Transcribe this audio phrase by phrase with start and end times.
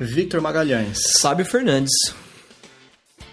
[0.00, 0.98] Victor Magalhães.
[1.20, 1.92] Sábio Fernandes.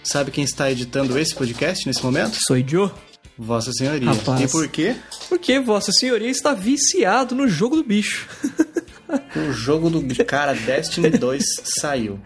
[0.04, 2.38] Sabe quem está editando esse podcast nesse momento?
[2.46, 2.91] Sou Joe.
[3.38, 4.11] Vossa Senhoria.
[4.11, 4.41] Rapaz.
[4.41, 4.96] E por quê?
[5.29, 8.28] Porque Vossa Senhoria está viciado no jogo do bicho.
[9.36, 11.43] O jogo do cara Destiny 2
[11.79, 12.20] saiu.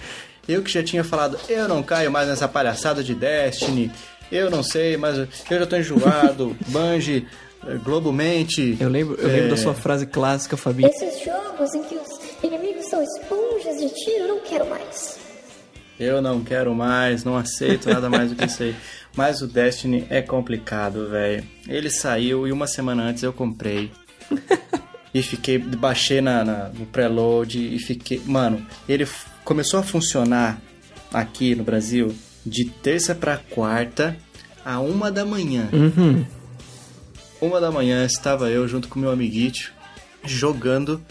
[0.48, 3.92] Eu que já tinha falado, eu não caio mais nessa palhaçada de Destiny.
[4.32, 6.56] Eu não sei, mas eu já tô enjoado.
[6.68, 7.28] Bungie,
[7.68, 8.78] eh, Globomente.
[8.80, 9.50] Eu lembro, eu lembro É.
[9.50, 10.88] da sua frase clássica, Fabinho.
[10.90, 11.97] Esses jogos em que
[13.88, 15.20] de tiro, eu não quero mais.
[16.00, 18.76] Eu não quero mais, não aceito nada mais do que isso aí.
[19.16, 21.44] Mas o Destiny é complicado, velho.
[21.68, 23.92] Ele saiu e uma semana antes eu comprei.
[25.12, 28.22] e fiquei, baixei na, na- no preload e fiquei.
[28.26, 30.62] Mano, ele f- começou a funcionar
[31.12, 32.14] aqui no Brasil
[32.46, 34.16] de terça pra quarta
[34.64, 35.68] a uma da manhã.
[35.74, 36.24] Uhum.
[37.42, 39.72] Uma da manhã estava eu junto com meu amiguito
[40.24, 41.02] jogando.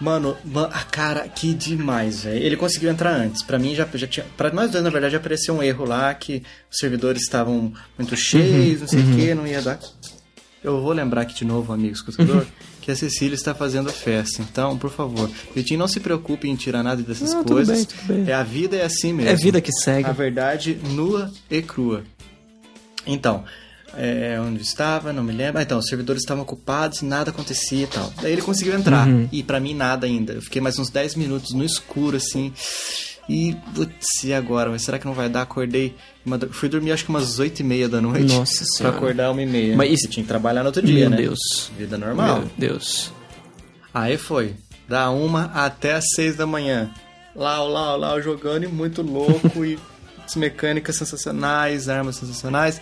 [0.00, 2.40] Mano, ma- a cara, que demais, velho.
[2.44, 3.42] Ele conseguiu entrar antes.
[3.42, 4.24] Pra mim já, já tinha.
[4.36, 8.16] Pra nós dois, na verdade, já apareceu um erro lá que os servidores estavam muito
[8.16, 9.78] cheios, não sei o que, não ia dar.
[10.62, 12.46] Eu vou lembrar aqui de novo, amigo escutador,
[12.80, 14.40] que a Cecília está fazendo festa.
[14.42, 17.76] Então, por favor, Vitinho, não se preocupe em tirar nada dessas Não, tudo coisas.
[17.76, 18.30] bem, tudo bem.
[18.30, 19.30] É a vida é assim mesmo.
[19.30, 20.08] É vida que segue.
[20.08, 22.04] A verdade nua e crua.
[23.06, 23.44] Então,
[23.96, 25.58] é, onde estava, não me lembro.
[25.58, 28.12] Ah, então, os servidores estavam ocupados, nada acontecia e tal.
[28.22, 29.06] Daí ele conseguiu entrar.
[29.08, 29.28] Uhum.
[29.32, 30.34] E pra mim nada ainda.
[30.34, 32.52] Eu fiquei mais uns 10 minutos no escuro, assim.
[33.28, 34.70] E, putz, e agora?
[34.70, 35.42] Mas será que não vai dar?
[35.42, 35.94] Acordei.
[36.24, 38.32] madru- Fui dormir acho que umas 8 e meia da noite.
[38.32, 38.96] Nossa Pra Senhora.
[38.96, 39.76] acordar uma e meia.
[39.76, 41.16] Mas isso- tinha que trabalhar no outro dia, Meu né?
[41.18, 41.70] Deus.
[41.76, 42.40] Vida normal.
[42.40, 43.12] Meu Deus.
[43.92, 44.54] Aí foi.
[44.88, 46.90] Da uma até as seis da manhã.
[47.36, 49.78] Lá, lá, lá, jogando e muito louco e
[50.26, 52.80] as mecânicas sensacionais, armas sensacionais.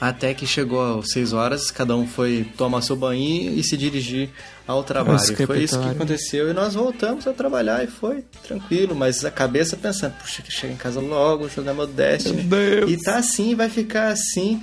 [0.00, 4.30] Até que chegou às seis horas, cada um foi tomar seu banho e se dirigir
[4.66, 5.18] ao trabalho.
[5.46, 9.76] Foi isso que aconteceu e nós voltamos a trabalhar e foi tranquilo, mas a cabeça
[9.76, 12.44] pensando, puxa, que chega em casa logo, jogar meu Destiny.
[12.44, 12.90] Meu Deus.
[12.92, 14.62] E tá assim, vai ficar assim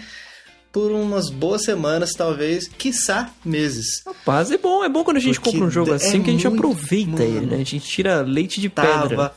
[0.71, 4.03] por umas boas semanas, talvez, quiçá meses.
[4.05, 6.29] Rapaz, é bom, é bom quando a gente Porque compra um jogo é assim que
[6.29, 7.23] a gente muito- aproveita mano.
[7.23, 7.55] ele, né?
[7.55, 9.33] A gente tira leite de pedra.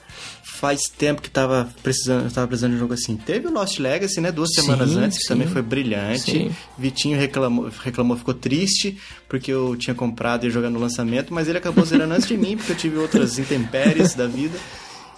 [0.50, 3.16] Faz tempo que tava precisando, tava precisando de um jogo assim.
[3.16, 5.28] Teve o Lost Legacy, né, duas Sim, semanas antes, que sim.
[5.28, 6.30] também foi brilhante.
[6.30, 6.50] Sim.
[6.76, 8.98] Vitinho reclamou, reclamou, ficou triste
[9.28, 12.56] porque eu tinha comprado e jogar no lançamento, mas ele acabou zerando antes de mim
[12.56, 14.58] porque eu tive outras intempéries da vida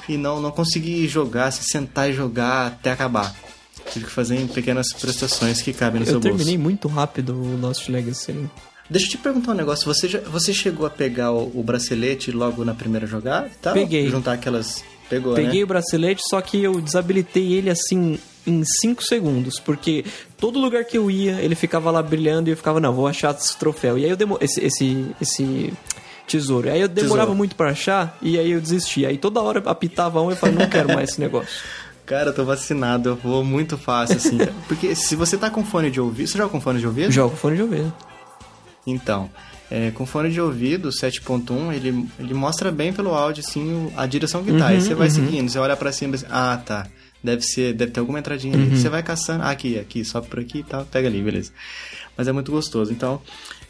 [0.09, 3.35] e não não consegui jogar, se sentar e jogar até acabar.
[3.93, 6.37] Tive que fazer em pequenas prestações que cabem no Eu seu bolso.
[6.37, 8.33] terminei muito rápido o Lost Legacy.
[8.33, 8.49] né?
[8.89, 9.87] Deixa eu te perguntar um negócio.
[9.87, 13.51] Você, já, você chegou a pegar o, o bracelete logo na primeira jogada?
[13.63, 13.73] tal?
[13.73, 14.09] Peguei.
[14.11, 14.85] Juntar aquelas.
[15.11, 15.65] Pegou, Peguei né?
[15.65, 20.05] o bracelete, só que eu desabilitei ele assim em 5 segundos, porque
[20.39, 23.35] todo lugar que eu ia, ele ficava lá brilhando e eu ficava, não, vou achar
[23.35, 23.99] esse troféu.
[23.99, 25.73] E aí eu demo esse, esse, esse
[26.27, 26.69] tesouro.
[26.69, 27.35] E aí eu demorava Tesouro.
[27.37, 29.05] muito pra achar e aí eu desisti.
[29.05, 31.51] Aí toda hora apitava um e eu falava, não quero mais esse negócio.
[32.07, 34.39] Cara, eu tô vacinado, eu vou muito fácil, assim.
[34.67, 36.29] Porque se você tá com fone de ouvido.
[36.29, 37.13] Você joga com fone de ouvido?
[37.13, 37.93] Jogo fone de ouvido.
[38.87, 39.31] Então,
[39.71, 44.43] é, com fone de ouvido 7.1, ele, ele mostra bem pelo áudio, assim, a direção
[44.43, 44.69] que tá.
[44.69, 46.87] Aí você vai seguindo, você olha pra cima e assim, ah, tá.
[47.23, 48.77] Deve ser, deve ter alguma entradinha ali.
[48.77, 51.53] Você vai caçando, ah, aqui, aqui, sobe por aqui e tal, pega ali, beleza.
[52.17, 52.91] Mas é muito gostoso.
[52.93, 53.21] Então,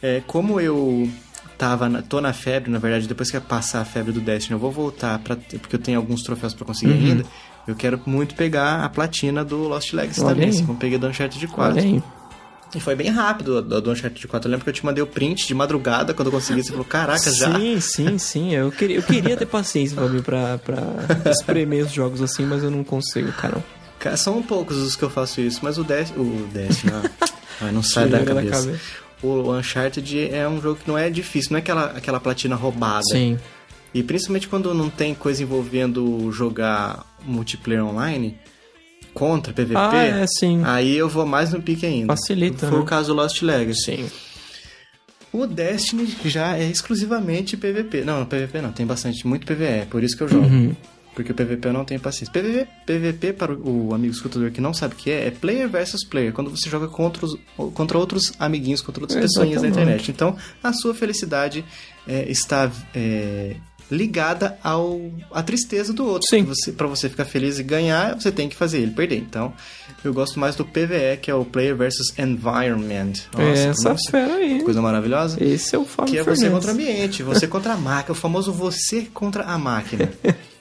[0.01, 1.09] é, como eu
[1.57, 4.59] tava na, tô na febre, na verdade, depois que passar a febre do Destiny, eu
[4.59, 7.25] vou voltar para porque eu tenho alguns troféus pra conseguir ainda.
[7.67, 10.49] Eu quero muito pegar a platina do Lost Legacy Olha também, aí.
[10.55, 11.77] assim, como peguei do Uncharted 4.
[11.77, 12.03] Olha aí.
[12.73, 14.47] E foi bem rápido do Uncharted 4.
[14.47, 16.63] Eu lembro que eu te mandei o print de madrugada quando eu consegui.
[16.63, 17.53] Você falou, caraca, já.
[17.53, 18.53] Sim, sim, sim.
[18.53, 22.63] Eu queria, eu queria ter paciência pra, mim, pra, pra espremer os jogos assim, mas
[22.63, 23.63] eu não consigo, cara.
[23.99, 26.21] Cara, São poucos os que eu faço isso, mas o Destiny.
[26.21, 26.47] O
[26.93, 27.27] ó.
[27.61, 28.65] Ai, não sai da cabeça.
[28.65, 28.81] cabeça.
[29.21, 33.03] O Uncharted é um jogo que não é difícil, não é aquela, aquela platina roubada.
[33.11, 33.37] Sim.
[33.93, 38.39] E principalmente quando não tem coisa envolvendo jogar multiplayer online
[39.13, 39.75] contra PVP.
[39.75, 40.61] Ah, é, sim.
[40.63, 42.07] Aí eu vou mais no pique ainda.
[42.07, 42.83] Facilita, Foi né?
[42.83, 43.81] o caso do Lost Legacy.
[43.97, 44.11] Sim.
[45.33, 48.03] O Destiny já é exclusivamente PVP.
[48.03, 50.45] Não, não, PVP não, tem bastante, muito PVE, por isso que eu jogo.
[50.45, 50.75] Uhum.
[51.15, 52.31] Porque o PVP eu não tenho paciência.
[52.31, 56.05] PVP, PVP para o amigo escutador que não sabe o que é, é player versus
[56.05, 57.37] player, quando você joga contra, os,
[57.73, 60.09] contra outros amiguinhos, contra outras pessoinhas na Exatamente.
[60.09, 60.11] internet.
[60.11, 61.65] Então, a sua felicidade
[62.07, 63.55] é, está é,
[63.91, 66.27] ligada ao à tristeza do outro.
[66.29, 66.43] Sim.
[66.45, 69.17] Você, para você ficar feliz e ganhar, você tem que fazer ele perder.
[69.17, 69.53] Então,
[70.03, 73.13] eu gosto mais do PVE, que é o player versus environment.
[73.33, 74.63] Nossa, Essa nossa, fera aí.
[74.63, 75.43] coisa maravilhosa.
[75.43, 78.15] Esse é o Fábio Que é você contra o ambiente, você contra a máquina, o
[78.15, 80.09] famoso você contra a máquina.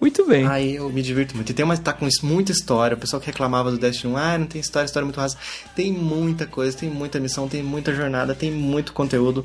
[0.00, 0.46] Muito bem.
[0.46, 1.50] Aí eu me divirto muito.
[1.50, 2.96] E tem uma, tá com isso muita história.
[2.96, 5.36] O pessoal que reclamava do Destiny 1, ah, não tem história, história é muito rasa.
[5.76, 9.44] Tem muita coisa, tem muita missão, tem muita jornada, tem muito conteúdo.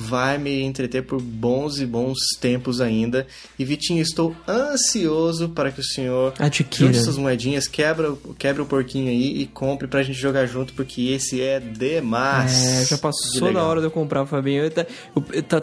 [0.00, 3.26] Vai me entreter por bons e bons tempos ainda.
[3.58, 6.94] E Vitinho, estou ansioso para que o senhor Adquira.
[6.94, 11.40] suas moedinhas, quebra, quebra o porquinho aí e compre pra gente jogar junto, porque esse
[11.40, 12.52] é demais.
[12.82, 13.66] É, já passou da legal.
[13.68, 14.64] hora de eu comprar, Fabinho.
[14.64, 14.86] Eu tá,
[15.32, 15.62] eu tá-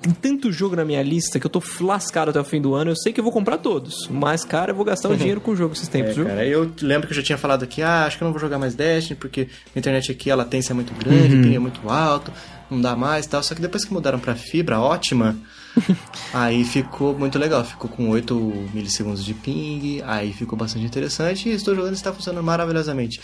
[0.00, 2.90] tem tanto jogo na minha lista que eu tô lascado até o fim do ano.
[2.92, 5.50] Eu sei que eu vou comprar todos, mas, cara, eu vou gastar um dinheiro com
[5.50, 6.24] o jogo esses tempos, É, viu?
[6.26, 8.40] cara, eu lembro que eu já tinha falado aqui, ah, acho que eu não vou
[8.40, 11.40] jogar mais Destiny, porque a internet aqui a latência é muito grande, Uhum.
[11.40, 12.32] o ping é muito alto,
[12.70, 13.42] não dá mais e tal.
[13.42, 15.36] Só que depois que mudaram pra fibra ótima,
[16.32, 17.64] aí ficou muito legal.
[17.64, 18.34] Ficou com 8
[18.72, 23.20] milissegundos de ping, aí ficou bastante interessante e estou jogando e está funcionando maravilhosamente.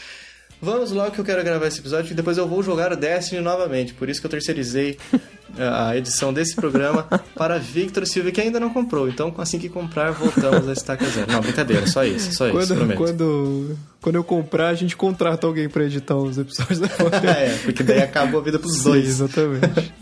[0.61, 3.41] Vamos logo que eu quero gravar esse episódio e depois eu vou jogar o Destiny
[3.43, 3.93] novamente.
[3.94, 4.99] Por isso que eu terceirizei
[5.58, 7.03] a edição desse programa
[7.37, 9.06] para Victor Silva, que ainda não comprou.
[9.08, 11.31] Então, assim que comprar, voltamos a estaca zero.
[11.31, 12.97] Não, brincadeira, só isso, só isso, Quando, prometo.
[12.99, 16.87] quando, quando eu comprar, a gente contrata alguém pra editar os episódios da
[17.31, 19.06] é, porque daí acabou a vida pros Sim, dois.
[19.06, 19.93] exatamente.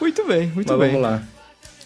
[0.00, 0.88] muito bem, muito Mas bem.
[0.92, 1.22] vamos lá.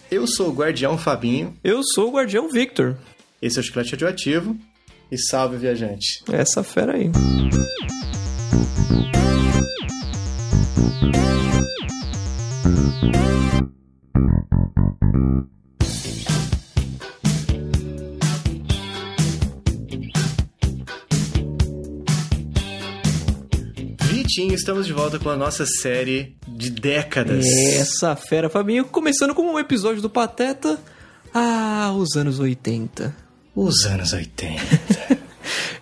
[0.09, 2.95] Eu sou o Guardião Fabinho, Eu sou o Guardião Victor.
[3.41, 4.57] esse é o Chiclete Radioativo,
[5.11, 6.23] e salve, viajante.
[6.31, 7.11] Essa fera aí.
[24.03, 27.45] Vitinho, estamos de volta com a nossa série de décadas.
[27.45, 28.85] Essa fera, Fabinho.
[28.85, 30.79] Começando com um episódio do Pateta.
[31.33, 33.20] Ah, os anos 80.
[33.55, 35.21] Os anos 80.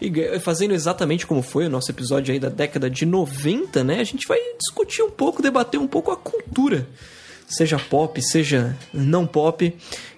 [0.02, 4.00] E fazendo exatamente como foi o nosso episódio aí da década de 90, né?
[4.00, 6.88] A gente vai discutir um pouco, debater um pouco a cultura,
[7.46, 9.76] seja pop, seja não pop,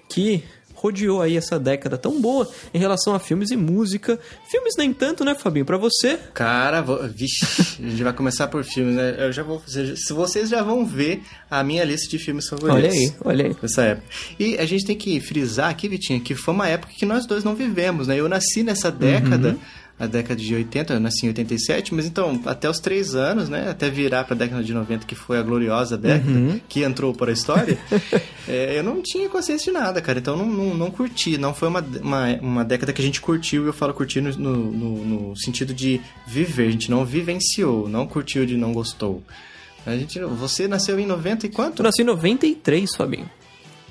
[0.08, 0.44] que
[0.82, 4.18] rodeou aí essa década tão boa em relação a filmes e música.
[4.50, 5.64] Filmes nem tanto, né, Fabinho?
[5.64, 6.18] Pra você?
[6.34, 7.08] Cara, vou...
[7.08, 9.14] vixe, a gente vai começar por filmes, né?
[9.18, 9.62] Eu já vou.
[9.66, 12.82] Se vocês já vão ver a minha lista de filmes favoritos.
[12.82, 13.56] Olha aí, olha aí.
[13.62, 14.06] Nessa época.
[14.38, 17.44] E a gente tem que frisar aqui, Vitinho, que foi uma época que nós dois
[17.44, 18.18] não vivemos, né?
[18.18, 19.58] Eu nasci nessa década, Uhum.
[20.00, 23.68] A década de 80, eu nasci em 87, mas então, até os três anos, né?
[23.70, 26.60] Até virar pra década de 90, que foi a gloriosa década, Uhum.
[26.68, 27.78] que entrou para a história,
[28.48, 30.18] é, eu não tinha consciência de nada, cara.
[30.18, 31.38] Então, não, não, não curti.
[31.38, 34.32] Não foi uma, uma, uma década que a gente curtiu, e eu falo curtir no,
[34.32, 36.66] no, no- sentido de viver.
[36.68, 39.22] A gente não vivenciou, não curtiu de não gostou.
[39.86, 41.76] A gente, você nasceu em 90 e quanto?
[41.76, 43.28] Tu nasci em 93, Fabinho.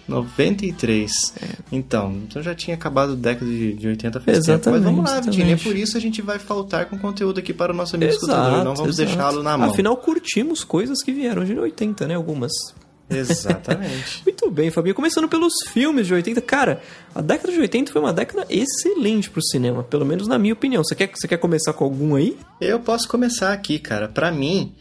[0.08, 1.12] 93.
[1.42, 1.48] É.
[1.72, 4.76] Então, então já tinha acabado a década de, de 80 faz Exatamente, tempo.
[4.76, 5.64] Mas vamos lá, exatamente.
[5.64, 8.64] por isso a gente vai faltar com conteúdo aqui para o nosso amigo escutador.
[8.64, 9.10] Não vamos exato.
[9.10, 9.70] deixá-lo na mão.
[9.70, 12.16] Afinal, curtimos coisas que vieram de 80, né?
[12.16, 12.52] Algumas.
[13.10, 14.22] Exatamente.
[14.26, 14.96] Muito bem, Fabinho.
[14.96, 16.42] Começando pelos filmes de 80.
[16.42, 16.82] Cara,
[17.14, 20.84] a década de 80 foi uma década excelente pro cinema, pelo menos na minha opinião.
[20.84, 22.38] Você quer, você quer começar com algum aí?
[22.60, 24.08] Eu posso começar aqui, cara.
[24.08, 24.74] Pra mim,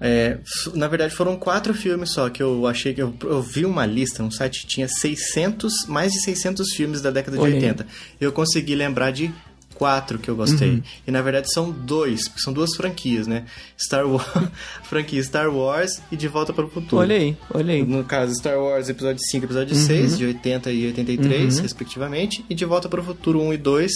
[0.00, 0.38] é,
[0.74, 4.22] na verdade foram quatro filmes só que eu achei que eu, eu vi uma lista,
[4.22, 7.60] um site que tinha 600, mais de 600 filmes da década de Olha aí.
[7.60, 7.86] 80.
[8.20, 9.32] Eu consegui lembrar de
[9.74, 10.70] quatro que eu gostei.
[10.70, 10.82] Uhum.
[11.06, 13.44] E na verdade são dois, porque são duas franquias, né?
[13.78, 14.26] Star Wars,
[14.84, 17.02] franquia Star Wars e De Volta para o Futuro.
[17.02, 17.82] Olha aí, olha aí.
[17.84, 19.82] No caso, Star Wars Episódio 5 e Episódio Uhum.
[19.86, 22.44] 6, de 80 e 83, respectivamente.
[22.48, 23.92] E De Volta para o Futuro 1 e 2,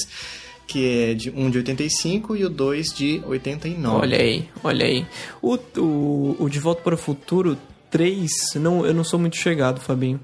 [0.71, 3.97] que é de, um de 85 e o 2 de 89.
[3.97, 5.05] Olha aí, olha aí.
[5.43, 7.59] O, o, o De Volta para o Futuro
[7.91, 10.21] 3, não, eu não sou muito chegado, Fabinho.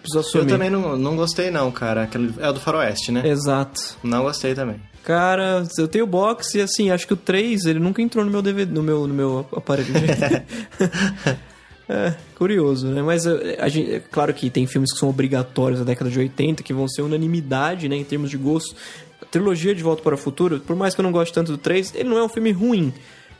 [0.00, 2.04] Preciso Eu também não, não gostei não, cara.
[2.04, 3.28] Aquele, é o do Faroeste, né?
[3.28, 3.98] Exato.
[4.04, 4.76] Não gostei também.
[5.02, 8.40] Cara, eu tenho box e assim, acho que o 3, ele nunca entrou no meu
[8.40, 9.88] DVD, no meu, no meu aparelho.
[11.88, 13.02] é, curioso, né?
[13.02, 16.18] Mas eh, a gente, é claro que tem filmes que são obrigatórios da década de
[16.20, 18.76] 80, que vão ser unanimidade, né, em termos de gosto.
[19.20, 21.58] A trilogia de Volta para o Futuro, por mais que eu não goste tanto do
[21.58, 22.92] 3, ele não é um filme ruim.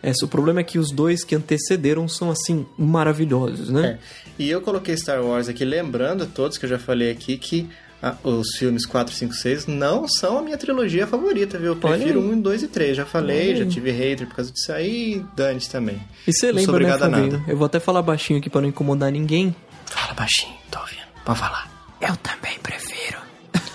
[0.02, 3.99] É, o problema é que os dois que antecederam são, assim, maravilhosos, né?
[3.99, 4.42] É.
[4.42, 7.68] E eu coloquei Star Wars aqui, lembrando a todos que eu já falei aqui que
[8.00, 11.73] ah, os filmes 4, 5, 6 não são a minha trilogia favorita, viu?
[11.73, 12.26] Eu prefiro aí.
[12.26, 12.97] 1 2 e 3.
[12.97, 16.00] Já falei, já tive hater por causa disso aí e dane também.
[16.25, 17.32] E você lembra, né, obrigado a Fabinho?
[17.32, 17.44] nada.
[17.50, 19.54] Eu vou até falar baixinho aqui para não incomodar ninguém.
[19.87, 21.02] Fala baixinho, tô ouvindo.
[21.25, 21.68] Pode falar.
[22.00, 23.18] Eu também prefiro.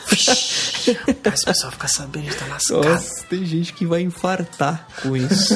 [0.91, 2.83] Esse pessoal fica sabendo, a gente tá lascado.
[2.87, 5.55] Nossa, tem gente que vai infartar com isso.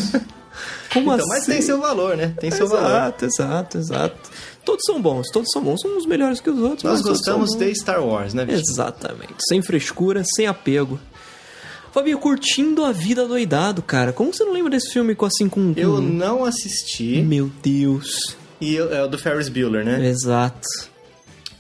[0.93, 1.27] Como Então, assim?
[1.29, 2.34] mas tem seu valor, né?
[2.39, 2.86] Tem seu valor.
[2.88, 4.29] Exato, exato, exato.
[4.65, 5.79] Todos são bons, todos são bons.
[5.81, 6.84] São uns melhores que os outros.
[6.84, 8.60] Nós gostamos de Star Wars, né, bicho?
[8.69, 9.36] Exatamente.
[9.48, 11.00] Sem frescura, sem apego.
[11.93, 14.12] Fabio, curtindo a vida doidado, cara.
[14.13, 15.74] Como você não lembra desse filme com assim com.
[15.74, 17.22] com- Eu não assisti.
[17.22, 18.36] Meu Deus.
[18.60, 20.05] E eu- é o do Ferris Bueller, né?
[20.07, 20.67] Exato.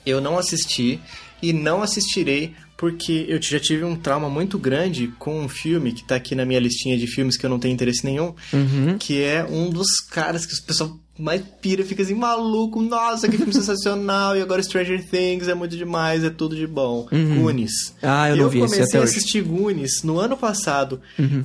[0.05, 0.99] Eu não assisti
[1.41, 6.03] e não assistirei porque eu já tive um trauma muito grande com um filme que
[6.03, 8.97] tá aqui na minha listinha de filmes que eu não tenho interesse nenhum, Uhum.
[8.99, 13.35] que é um dos caras que o pessoal mais pira, fica assim, maluco, nossa, que
[13.37, 17.07] filme sensacional, e agora Stranger Things é muito demais, é tudo de bom.
[17.11, 17.95] Goonies.
[18.03, 19.09] Ah, eu não vi esse comecei até a hoje.
[19.17, 21.01] assistir Goonies no ano passado.
[21.17, 21.43] Uhum.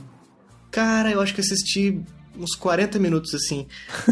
[0.70, 1.98] Cara, eu acho que assisti
[2.38, 3.66] uns 40 minutos assim.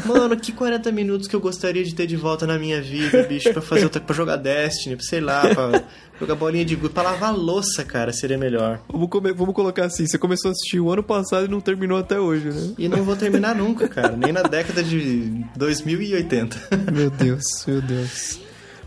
[0.04, 3.52] Mano, que 40 minutos que eu gostaria de ter de volta na minha vida, bicho,
[3.52, 5.82] pra fazer outra, pra jogar Destiny, pra, sei lá, pra
[6.20, 8.80] jogar bolinha de gude, pra lavar louça, cara, seria melhor.
[8.92, 11.96] Vamos, come- vamos colocar assim, você começou a assistir o ano passado e não terminou
[11.98, 12.74] até hoje, né?
[12.78, 16.58] E não vou terminar nunca, cara, nem na década de 2080.
[16.92, 18.38] Meu Deus, meu Deus.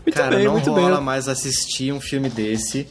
[0.06, 1.04] Muito cara, bem, não muito rola bem.
[1.04, 2.86] mais assistir um filme desse.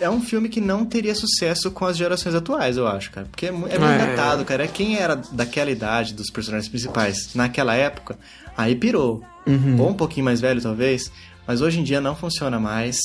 [0.00, 3.26] É um filme que não teria sucesso com as gerações atuais, eu acho, cara.
[3.30, 3.78] Porque é, é muito É.
[3.98, 4.64] datado, cara.
[4.64, 8.18] É quem era daquela idade dos personagens principais naquela época,
[8.56, 9.22] aí pirou.
[9.46, 9.80] Uhum.
[9.80, 11.10] Ou um pouquinho mais velho, talvez.
[11.46, 12.98] Mas hoje em dia não funciona mais.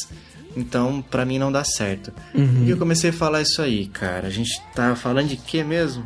[0.58, 2.12] Então, pra mim, não dá certo.
[2.36, 2.64] Uhum.
[2.66, 4.28] E eu comecei a falar isso aí, cara.
[4.28, 6.04] A gente tá falando de quê mesmo?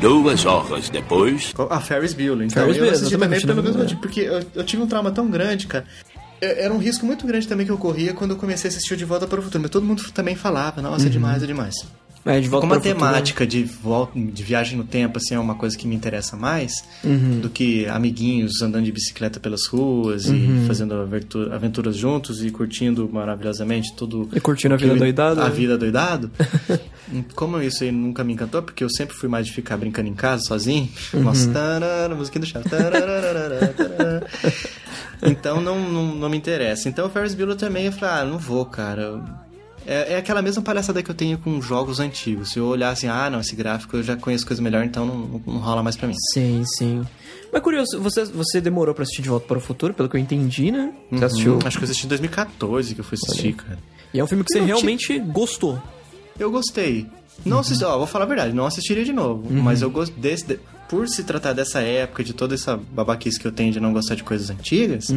[0.00, 1.52] Duas horas depois.
[1.68, 2.46] A Ferris Bueller.
[2.46, 3.68] Então, Ferris eu Bueller, assisti também exatamente, pelo né?
[3.68, 4.00] mesmo motivo.
[4.00, 5.84] Porque eu, eu tive um trauma tão grande, cara.
[6.40, 8.94] É- Era um risco muito grande também que eu corria quando eu comecei a assistir
[8.94, 9.62] o De Volta para o Futuro.
[9.62, 11.06] Mas todo mundo também falava, nossa, Uhum.
[11.08, 11.74] é demais, é demais.
[12.26, 12.98] É, de volta Como a o futuro.
[12.98, 16.84] temática de, volta, de viagem no tempo, assim, é uma coisa que me interessa mais
[17.02, 17.40] Uhum.
[17.40, 20.64] do que amiguinhos andando de bicicleta pelas ruas Uhum.
[20.64, 24.28] e fazendo aventu- aventuras juntos e curtindo maravilhosamente tudo.
[24.34, 25.54] E curtindo a vida eu- doidada, A né?
[25.54, 26.30] vida doidado.
[27.34, 30.14] Como isso aí nunca me encantou, porque eu sempre fui mais de ficar brincando em
[30.14, 30.88] casa sozinho.
[31.14, 31.22] Uhum.
[31.22, 32.60] Nossa, tarara, musiquinha do chá.
[32.60, 34.26] tarara.
[35.22, 36.88] Então não, não, não me interessa.
[36.88, 39.22] Então o Ferris Bueller também, eu falei, ah, não vou, cara.
[39.86, 42.50] É, é aquela mesma palhaçada que eu tenho com jogos antigos.
[42.50, 45.16] Se eu olhar assim, ah, não, esse gráfico eu já conheço coisa melhor, então não,
[45.16, 46.14] não, não rola mais pra mim.
[46.32, 47.02] Sim, sim.
[47.52, 50.20] Mas curioso, você, você demorou pra assistir De Volta para o Futuro, pelo que eu
[50.20, 50.92] entendi, né?
[51.10, 51.54] Você assistiu.
[51.54, 51.60] Uhum.
[51.64, 53.78] Acho que eu assisti em 2014 que eu fui assistir, cara.
[54.12, 55.80] E é um filme que você realmente gostou.
[56.38, 57.06] Eu gostei.
[57.44, 59.50] Não assisti, ó, vou falar a verdade, não assistiria de novo.
[59.50, 60.58] Mas eu gosto desse.
[60.88, 64.14] Por se tratar dessa época, de toda essa babaquice que eu tenho de não gostar
[64.14, 65.08] de coisas antigas,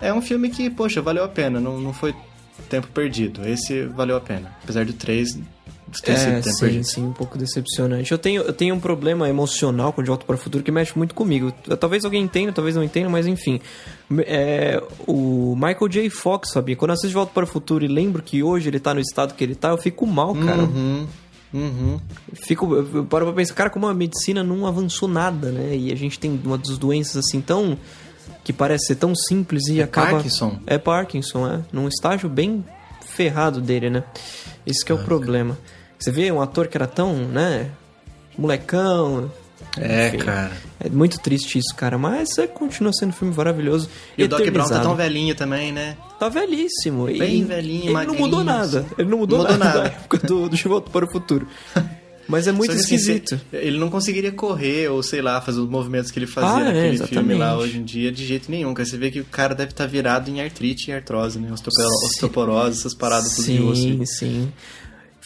[0.00, 1.60] é um filme que, poxa, valeu a pena.
[1.60, 2.14] Não, não foi
[2.68, 3.46] tempo perdido.
[3.46, 4.54] Esse valeu a pena.
[4.62, 5.38] Apesar do 3
[6.02, 6.84] ter sido É, tempo sim, perdido.
[6.84, 8.10] sim, um pouco decepcionante.
[8.10, 10.96] Eu tenho, eu tenho um problema emocional com De Volta para o Futuro que mexe
[10.98, 11.52] muito comigo.
[11.78, 13.60] Talvez alguém entenda, talvez não entenda, mas enfim.
[14.26, 16.10] É, o Michael J.
[16.10, 16.74] Fox, sabia?
[16.74, 19.00] Quando eu assisto De Volta para o Futuro e lembro que hoje ele tá no
[19.00, 20.62] estado que ele tá, eu fico mal, cara.
[20.62, 21.06] Uhum.
[21.54, 22.00] Uhum.
[22.32, 25.76] Fico, eu paro pra pensar, cara, como a medicina não avançou nada, né?
[25.76, 27.78] E a gente tem uma das doenças assim tão.
[28.42, 30.10] que parece ser tão simples e É acaba.
[30.12, 30.58] Parkinson?
[30.66, 31.60] É Parkinson, é.
[31.72, 32.64] Num estágio bem
[33.06, 34.02] ferrado dele, né?
[34.66, 35.56] Esse que é o problema.
[35.98, 37.70] Você vê um ator que era tão, né?
[38.36, 39.30] Molecão.
[39.78, 40.18] É, enfim.
[40.18, 40.52] cara.
[40.80, 41.98] É muito triste isso, cara.
[41.98, 43.88] Mas é, continua sendo um filme maravilhoso.
[44.16, 45.96] E o Doc Brown tá tão velhinho também, né?
[46.18, 47.06] Tá velhíssimo.
[47.06, 48.80] Bem e velhinho, Ele não mudou nada.
[48.80, 48.88] assim.
[48.98, 49.80] Ele não mudou, Mudou nada, nada.
[49.80, 51.46] da época do, do De Volta para o Futuro.
[52.26, 53.36] Mas é muito que, assim, esquisito.
[53.36, 56.70] se- ele não conseguiria correr ou, sei lá, fazer os movimentos que ele fazia Ah,
[56.70, 58.72] é, naquele filme lá hoje em dia de jeito nenhum.
[58.72, 61.50] Cara, você vê que o cara deve estar virado em artrite e artrose, né?
[61.52, 63.82] Osteoporose, essas paradas tudo de osso.
[63.82, 64.52] Sim, sim.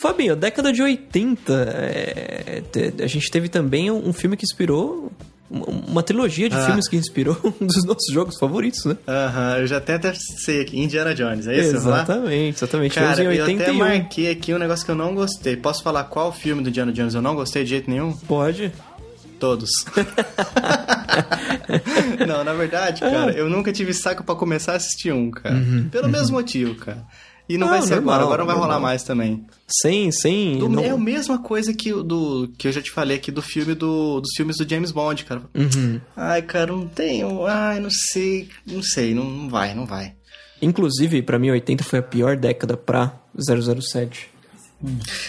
[0.01, 5.11] Fabinho, década de 80, é, te- a gente teve também um, filme que inspirou,
[5.51, 6.67] uma, trilogia de Ah.
[6.67, 8.97] filmes que inspirou um dos nossos jogos favoritos, né?
[9.09, 11.77] Aham, eu já até, até sei aqui, Indiana Jones, é isso?
[11.77, 12.95] Exatamente, exatamente.
[12.95, 13.75] Cara, eu até 81.
[13.79, 15.57] marquei aqui um negócio que eu não gostei.
[15.57, 18.13] Posso falar qual filme do Indiana Jones eu não gostei de jeito nenhum?
[18.13, 18.71] Pode?
[19.41, 19.71] Todos.
[22.27, 23.11] não, na verdade, Ah.
[23.11, 25.57] cara, eu nunca tive saco pra começar a assistir um, cara.
[25.91, 27.05] Pelo mesmo motivo, cara.
[27.49, 28.69] E não Ah, vai ser normal, agora, agora não vai normal.
[28.77, 29.47] rolar mais também.
[29.67, 30.59] Sem, sem...
[30.59, 33.41] Do- não- É a mesma coisa que, do, que eu já te falei aqui do
[33.41, 35.43] filme do, dos filmes do James Bond, cara.
[35.55, 35.99] Uhum.
[36.15, 37.47] Ai, cara, não tenho.
[37.47, 38.49] Ai, não sei.
[38.67, 40.13] Não sei, não, não vai, não vai.
[40.61, 44.29] Inclusive, pra mim, 80 foi a pior década pra 007.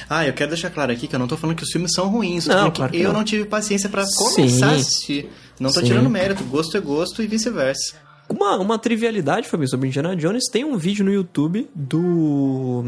[0.10, 2.08] Ah, eu quero deixar claro aqui que eu não tô falando que os filmes são
[2.08, 2.46] ruins.
[2.46, 3.20] Não, claro eu não.
[3.20, 4.36] não tive paciência pra Sim.
[4.36, 5.30] começar a assistir.
[5.60, 5.86] Não tô Sim.
[5.88, 6.44] tirando mérito.
[6.44, 7.96] Gosto é gosto e vice-versa.
[8.30, 12.86] Uma, uma trivialidade, Fabinho, sobre Indiana Jones, tem um vídeo no YouTube do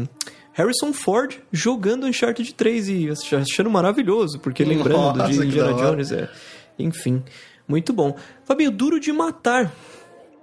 [0.52, 5.72] Harrison Ford jogando Uncharted 3 e ach- achando maravilhoso, porque lembrando Nossa, de Indiana.
[5.74, 6.30] Jones, é...
[6.78, 7.22] enfim,
[7.66, 8.16] muito bom.
[8.44, 9.72] Fabinho, Duro de Matar,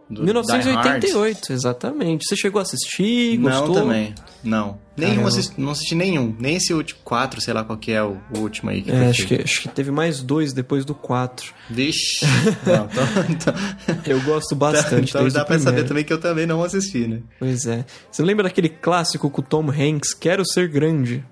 [0.09, 2.25] Do 1988, exatamente.
[2.27, 3.67] Você chegou a assistir, gostou?
[3.67, 4.15] Não, também.
[4.43, 4.79] Não.
[4.97, 6.35] Nenhum assisti, não assisti nenhum.
[6.39, 6.99] Nem esse último.
[7.03, 8.81] Quatro, sei lá qual que é o, o último aí.
[8.81, 11.53] Que É, acho, que, acho que teve mais dois depois do 4.
[11.69, 12.25] Vixe.
[12.65, 12.85] não,
[13.29, 15.87] então, então, Eu gosto bastante então dá pra saber primeiro.
[15.87, 17.21] também que eu também não assisti, né?
[17.37, 17.85] Pois é.
[18.11, 21.23] Você lembra daquele clássico com o Tom Hanks, Quero Ser Grande?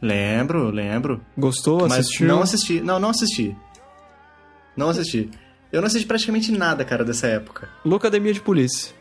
[0.00, 1.20] Lembro, lembro.
[1.36, 1.80] Gostou?
[1.88, 2.28] Mas Assistiu?
[2.28, 2.80] não assisti.
[2.80, 3.56] Não, não assisti.
[4.76, 5.30] Não assisti.
[5.74, 7.68] Eu não assisti praticamente nada, cara, dessa época.
[7.84, 8.92] Loucademia de Polícia.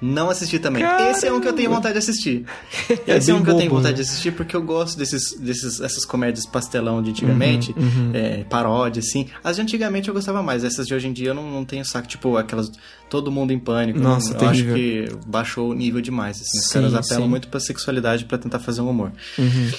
[0.00, 0.80] Não assisti também.
[0.80, 1.10] Caramba.
[1.10, 2.46] Esse é um que eu tenho vontade de assistir.
[3.06, 4.02] É Esse é um que eu tenho bobo, vontade né?
[4.04, 9.00] de assistir porque eu gosto desses, desses, essas comédias pastelão de antigamente, Uhum, é, paródia,
[9.00, 9.26] assim.
[9.42, 10.62] As de antigamente eu gostava mais.
[10.62, 12.06] Essas de hoje em dia eu não, não tenho saco.
[12.06, 12.70] Tipo, aquelas.
[13.10, 13.98] Todo mundo em pânico.
[13.98, 16.40] Nossa, eu acho que baixou o nível demais.
[16.40, 16.58] Assim.
[16.58, 17.28] Os Sim, caras apelam sim.
[17.28, 19.10] muito pra sexualidade pra tentar fazer um humor.
[19.36, 19.70] Uhum.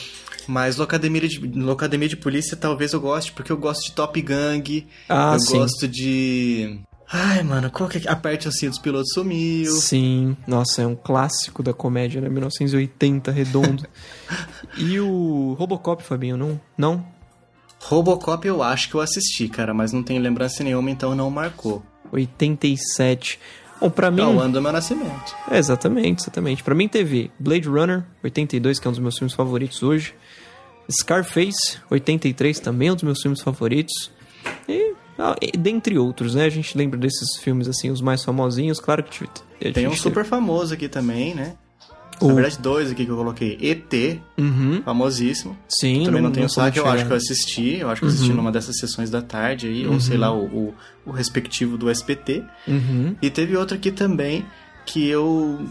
[0.48, 4.88] Mas Locademia de, Locademia de Polícia talvez eu goste, porque eu gosto de Top Gang.
[5.08, 5.58] Ah, eu sim.
[5.58, 6.80] gosto de.
[7.14, 8.10] Ai, mano, qual que é?
[8.10, 9.72] Aperte o cinto, os pilotos sumiu.
[9.74, 12.30] Sim, nossa, é um clássico da comédia, né?
[12.30, 13.86] 1980, redondo.
[14.78, 16.62] e o Robocop, Fabinho, não?
[16.78, 17.06] Não?
[17.82, 21.84] Robocop eu acho que eu assisti, cara, mas não tenho lembrança nenhuma, então não marcou.
[22.14, 23.40] 87.
[23.82, 24.22] Bom, pra mim...
[24.22, 25.36] É o ano do meu nascimento.
[25.50, 26.64] É, exatamente, exatamente.
[26.64, 30.14] Pra mim teve Blade Runner, 82, que é um dos meus filmes favoritos hoje.
[30.92, 34.12] Scarface, 83, também é um dos meus filmes favoritos.
[34.68, 36.46] E, ah, e dentre outros, né?
[36.46, 38.80] A gente lembra desses filmes, assim, os mais famosinhos.
[38.80, 39.28] Claro que
[39.74, 41.56] Tem um super famoso aqui também, né?
[42.20, 43.58] O- Na verdade, dois aqui que eu coloquei.
[43.60, 45.58] ET, Uhum, famosíssimo.
[45.68, 47.78] sim, Também não, tenho sou muito saque, eu acho que eu assisti.
[47.78, 50.46] Eu acho que eu assisti numa dessas sessões da tarde aí, ou sei lá, o,
[50.46, 50.74] o,
[51.06, 52.44] o respectivo do SPT.
[52.68, 53.16] Uhum.
[53.22, 54.46] E teve outro aqui também
[54.86, 55.66] que eu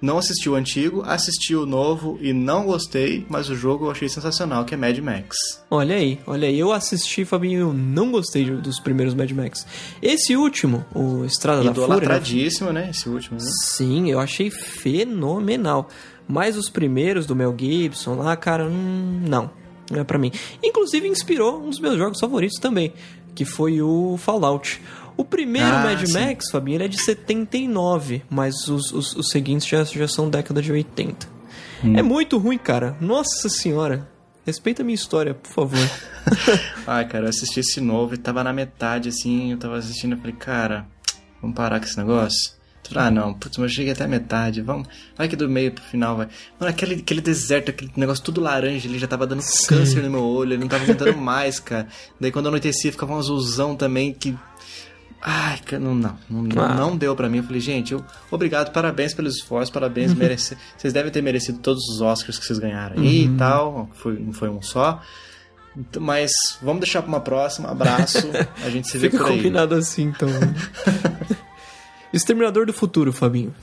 [0.00, 4.08] não assisti o antigo, assisti o novo e não gostei, mas o jogo eu achei
[4.08, 5.36] sensacional, que é Mad Max.
[5.70, 6.58] Olha aí, olha aí.
[6.58, 9.66] Eu assisti, Fabinho, eu não gostei dos primeiros Mad Max.
[10.02, 11.88] Esse último, o Estrada da Fúria...
[11.88, 11.94] né?
[11.96, 12.88] Idolatradíssimo, né?
[12.90, 13.46] Esse último, né?
[13.64, 15.88] Sim, eu achei fenomenal.
[16.28, 19.50] Mas os primeiros do Mel Gibson lá, cara, hum, não.
[19.90, 20.32] Não é pra mim.
[20.62, 22.92] Inclusive inspirou um dos meus jogos favoritos também,
[23.34, 24.80] que foi o Fallout.
[25.16, 26.12] O primeiro Ah, Mad sim.
[26.12, 30.60] Max, Fabinho, ele é de 79, mas os, os, os seguintes já, já são década
[30.60, 31.26] de 80.
[31.84, 31.96] Hum.
[31.96, 32.96] É muito ruim, cara.
[33.00, 34.08] Nossa senhora.
[34.44, 35.90] Respeita a minha história, por favor.
[36.86, 40.20] Ai, cara, eu assisti esse novo e tava na metade, assim, eu tava assistindo e
[40.20, 40.86] falei, cara,
[41.40, 42.54] vamos parar com esse negócio?
[42.94, 44.86] Ah, não, putz, mas eu cheguei até a metade, vamos,
[45.18, 46.28] vai que do meio pro final vai.
[46.60, 50.22] Mano, aquele, aquele deserto, aquele negócio tudo laranja ali, já tava dando câncer no meu
[50.22, 51.88] olho, ele não tava aguentando mais, cara.
[52.20, 54.38] Daí quando anoitecia ficava um azulzão também que...
[55.22, 56.74] Ai, não, não, não, Ah.
[56.74, 57.38] não deu pra mim.
[57.38, 61.82] Eu falei, gente, eu, obrigado, parabéns pelos esforços, parabéns, merece, vocês devem ter merecido todos
[61.88, 65.02] os Oscars que vocês ganharam aí e tal, foi, não foi um só.
[65.76, 66.30] Então, Mas
[66.62, 67.70] vamos deixar pra uma próxima.
[67.70, 68.18] Abraço.
[68.64, 69.36] A gente se vê Fica por aí.
[69.36, 70.28] combinado assim, então.
[72.12, 73.54] Exterminador do Futuro, Fabinho.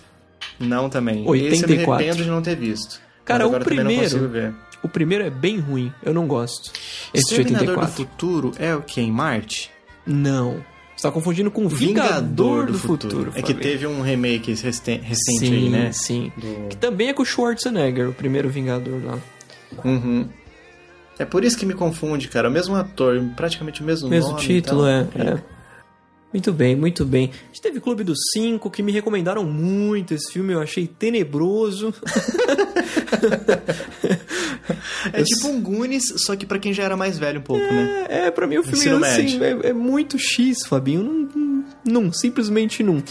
[0.60, 1.26] Não também.
[1.28, 1.54] 84.
[1.54, 3.02] Esse eu me arrependo de não ter visto.
[3.26, 4.56] Cara, o primeiro-.
[4.84, 6.72] O primeiro é bem ruim, eu não gosto.
[7.13, 7.96] Esse Exterminador do 84.
[7.96, 9.00] Futuro é o que?
[9.00, 9.72] Em Marte?
[10.06, 10.63] Não.
[11.04, 13.34] Você tá confundindo com Vingador, do, Futuro.
[13.36, 15.92] É que teve um remake recente, sim, aí, né?
[15.92, 16.32] Sim.
[16.38, 19.20] Do- Que também é com o Schwarzenegger, o primeiro Vingador lá.
[19.84, 20.30] Uhum.
[21.20, 22.48] É por isso que me confunde, cara.
[22.48, 24.42] O mesmo ator, praticamente o mesmo, Mesmo nome.
[24.42, 25.44] título, então, é, é.
[26.32, 27.32] Muito bem, muito bem.
[27.34, 31.94] A gente teve Clube dos Cinco, que me recomendaram muito esse filme, eu achei tenebroso.
[35.14, 38.06] É tipo um Goonies, só que pra quem já era mais velho um pouco, né?
[38.10, 41.04] É, pra mim o filme Ensino é assim, é, é muito X, Fabinho.
[41.04, 41.30] Não,
[41.86, 43.04] não, não, simplesmente não.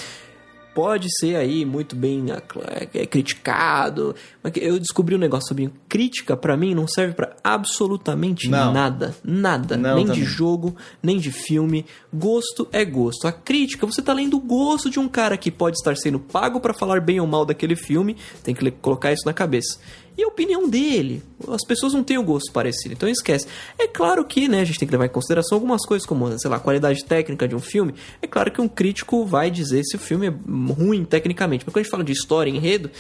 [0.75, 5.70] Pode ser aí muito bem acla- é, criticado, mas eu descobri um negócio, Fabinho.
[5.87, 8.72] Crítica, pra mim, não serve pra absolutamente Não.
[8.72, 9.14] nada.
[9.22, 9.77] Nada.
[9.77, 10.25] Nem de também.
[10.25, 11.85] jogo, nem de filme.
[12.11, 13.29] Gosto é gosto.
[13.29, 16.59] A crítica, você tá lendo o gosto de um cara que pode estar sendo pago
[16.59, 18.16] pra falar bem ou mal daquele filme.
[18.42, 19.79] Tem que colocar isso na cabeça.
[20.16, 21.22] E a opinião dele.
[21.48, 23.46] As pessoas não têm o gosto parecido, então esquece.
[23.79, 26.51] É claro que, né, a gente tem que levar em consideração algumas coisas, como, sei
[26.51, 27.94] lá, a qualidade técnica de um filme.
[28.20, 30.35] É claro que um crítico vai dizer se o filme é
[30.72, 31.64] ruim tecnicamente.
[31.64, 32.90] Mas quando a gente fala de história, enredo,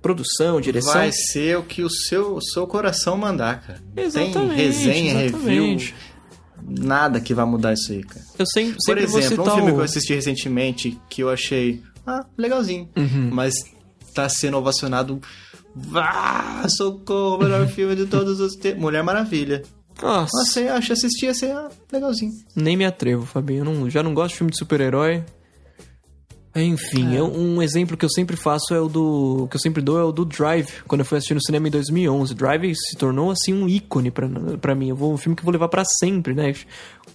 [0.00, 0.92] produção, direção.
[0.94, 3.82] Vai ser o que o seu, o seu coração mandar, cara.
[3.96, 5.44] Exatamente, Tem resenha, exatamente.
[5.46, 8.24] review, nada que vai mudar isso aí, cara.
[8.38, 9.74] Eu sempre, Por sempre exemplo, um filme o...
[9.74, 13.30] que eu assisti recentemente que eu achei, ah, legalzinho, Uhum.
[13.32, 13.54] mas
[14.14, 15.20] tá sendo ovacionado,
[15.76, 19.62] vá, socorro, o melhor filme de todos os tempos, Mulher Maravilha.
[20.02, 22.32] Nossa, Nossa, eu acho, assisti assim, ah, legalzinho.
[22.54, 23.60] nem me atrevo, Fabinho.
[23.60, 25.24] Eu não- já não gosto de filme de super-herói.
[26.54, 29.46] Enfim, eu- um exemplo que eu sempre faço é o do.
[29.50, 31.70] que eu sempre dou é o do Drive, quando eu fui assistir no cinema em
[31.70, 32.34] 2011.
[32.34, 34.26] Drive se tornou assim um ícone pra,
[34.58, 34.88] pra mim.
[34.88, 36.54] Eu vou, um filme que eu vou levar pra sempre, né?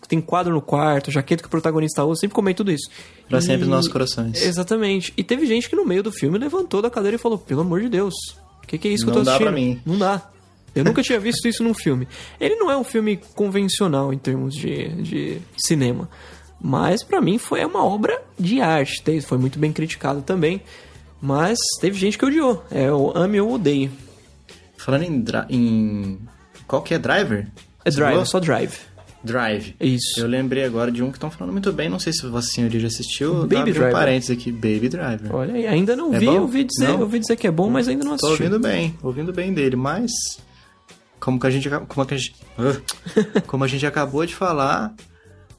[0.08, 2.88] Tem quadro no quarto, jaqueta que o protagonista usa, sempre comento tudo isso.
[3.28, 4.40] Pra sempre E- nos nossos corações.
[4.44, 5.12] Exatamente.
[5.18, 7.82] E teve gente que no meio do filme levantou da cadeira e falou: pelo amor
[7.82, 8.14] de Deus,
[8.72, 9.48] que, que é isso que eu Não tô dá assistindo?
[9.54, 9.82] pra mim.
[9.86, 10.22] Não dá.
[10.74, 12.08] Eu nunca tinha visto isso num filme.
[12.40, 16.10] Ele não é um filme convencional em termos de, de cinema.
[16.60, 19.04] Mas pra mim foi uma obra de arte.
[19.04, 20.62] Te- Foi muito bem criticado também.
[21.22, 22.64] Mas teve gente que odiou.
[22.72, 23.92] É o ame ou odeio.
[24.78, 26.20] Falando em, em...
[26.68, 27.48] Qual que é Driver?
[27.84, 28.26] É Você Drive, falou?
[28.26, 28.74] só Drive.
[29.24, 29.76] Drive.
[29.80, 30.20] Isso.
[30.20, 32.80] Eu lembrei agora de um que estão falando muito bem, não sei se Vossa Senhoria
[32.80, 33.42] já assistiu.
[33.48, 35.36] Baby Abre um parênteses aqui, Baby Driver.
[35.36, 36.36] Olha aí, ainda não É vi, bom?
[36.36, 37.02] eu ouvi dizer, Não?
[37.02, 38.44] ouvi dizer que é bom, mas ainda não Tô assisti.
[38.44, 40.12] ouvindo bem, ouvindo bem dele, mas
[41.20, 42.36] como que a gente como que a gente,
[43.46, 44.94] como a gente acabou de falar,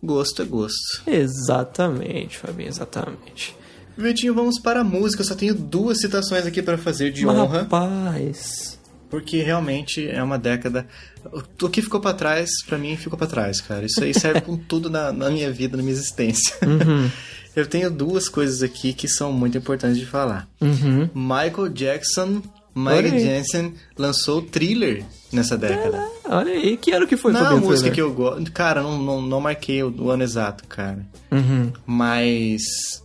[0.02, 1.02] gosto é gosto.
[1.06, 3.54] Exatamente, Fabinho, exatamente.
[3.96, 5.22] Vitinho, vamos para a música.
[5.22, 8.78] Eu só tenho duas citações aqui para fazer de Mas, honra, rapaz,
[9.10, 10.86] porque realmente é uma década.
[11.62, 13.84] O que ficou para trás, para mim, ficou para trás, cara.
[13.86, 16.56] Isso aí serve com tudo na, na minha vida, na minha existência.
[16.62, 17.10] Uhum.
[17.54, 20.48] Eu tenho duas coisas aqui que são muito importantes de falar.
[20.58, 21.08] Uhum.
[21.14, 22.40] Michael Jackson,
[22.74, 23.20] aí.
[23.20, 26.08] Jensen lançou o Thriller nessa década.
[26.30, 27.68] olha aí, que ano que foi, Não é uma Fabinho?
[27.68, 27.94] música Thriller?
[27.94, 28.52] que eu gosto.
[28.52, 31.04] Cara, não, não, não marquei o, o ano exato, cara.
[31.30, 31.70] Uhum.
[31.86, 33.01] Mas.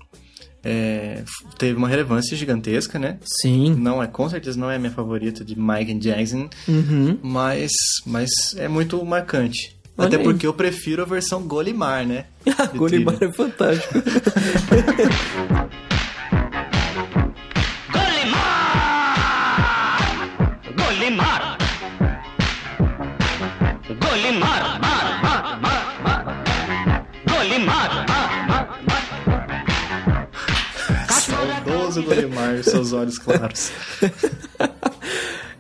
[0.70, 1.24] É,
[1.58, 3.18] teve uma relevância gigantesca, né?
[3.42, 3.74] Sim.
[3.76, 7.18] Não é, com certeza não é a minha favorita de Mike Jackson, Uhum.
[7.24, 7.72] mas,
[8.06, 9.76] mas é muito marcante.
[9.98, 10.24] Olha Até aí.
[10.24, 12.26] porque eu prefiro a versão Golimar, né?
[12.72, 13.94] de Golimar é fantástico.
[20.78, 21.58] Golimar!
[24.00, 24.78] Golimar!
[24.80, 24.80] Mar,
[32.04, 33.72] Golimar e seus olhos claros.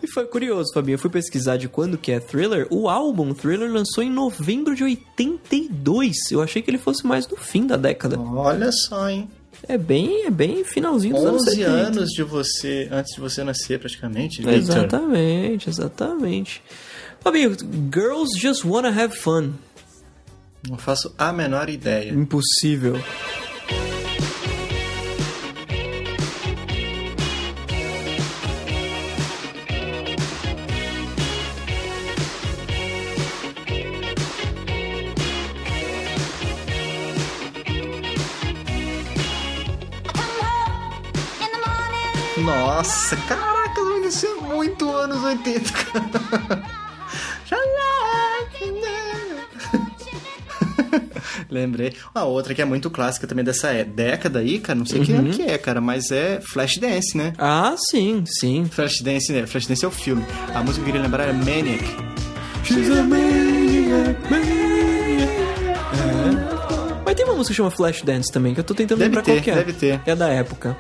[0.02, 0.96] E foi curioso, Fabinho.
[0.96, 2.68] Eu fui pesquisar de quando que é Thriller.
[2.70, 6.32] O álbum Thriller lançou em novembro de 82.
[6.32, 8.18] Eu achei que ele fosse mais no fim da década.
[8.20, 9.30] Olha só, hein?
[9.68, 11.72] É bem, é bem finalzinho dos anos 11 70.
[11.72, 14.54] anos de você, antes de você nascer praticamente, Victor.
[14.54, 16.62] Exatamente, exatamente.
[17.20, 17.58] Fabinho,
[17.92, 19.54] Girls Just Wanna Have Fun.
[20.70, 22.12] Não faço a menor ideia.
[22.12, 23.02] Impossível.
[42.78, 46.64] Nossa, caraca, isso é muito anos 80, cara.
[51.50, 51.96] Lembrei.
[52.14, 55.12] A outra que é muito clássica também dessa é- década aí, cara, não sei que
[55.12, 57.34] ano que é, cara, mas é Flashdance, né?
[57.40, 58.68] Ah, sim, sim.
[58.70, 59.48] Flashdance, né?
[59.48, 60.24] Flashdance é o filme.
[60.54, 61.84] A música que eu queria lembrar é Maniac.
[62.64, 65.34] She's a maniac, maniac.
[67.04, 69.32] Mas tem uma música que chama Flashdance também, que eu tô tentando Deve lembrar ter,
[69.32, 69.56] qual que é.
[69.56, 70.00] deve ter.
[70.06, 70.78] É da época.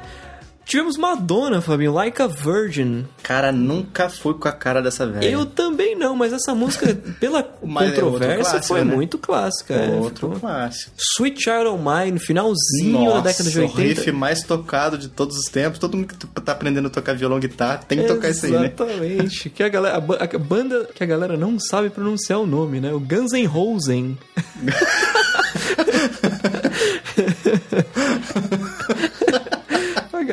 [0.67, 3.06] Tivemos Madonna, Fabinho, Like a Virgin.
[3.23, 5.25] Cara, nunca fui com a cara dessa velha.
[5.25, 8.93] Eu também não, mas essa música, pela é controvérsia, clássico, foi né?
[8.93, 9.73] muito clássica.
[9.75, 9.91] é.
[9.95, 10.91] Outro Ficou- clássico.
[11.15, 13.82] Sweet Child O' Mine, finalzinho da década de o 80.
[13.82, 15.80] riff mais tocado de todos os tempos.
[15.80, 18.73] Todo mundo que tá aprendendo a tocar violão, guitarra, tem que tocar isso aí, né?
[18.77, 19.49] Exatamente.
[19.58, 22.82] Que a, galera, a, ba- a banda que a galera não sabe pronunciar o nome,
[22.82, 22.93] né?
[22.93, 24.17] O Guns N' Rosen.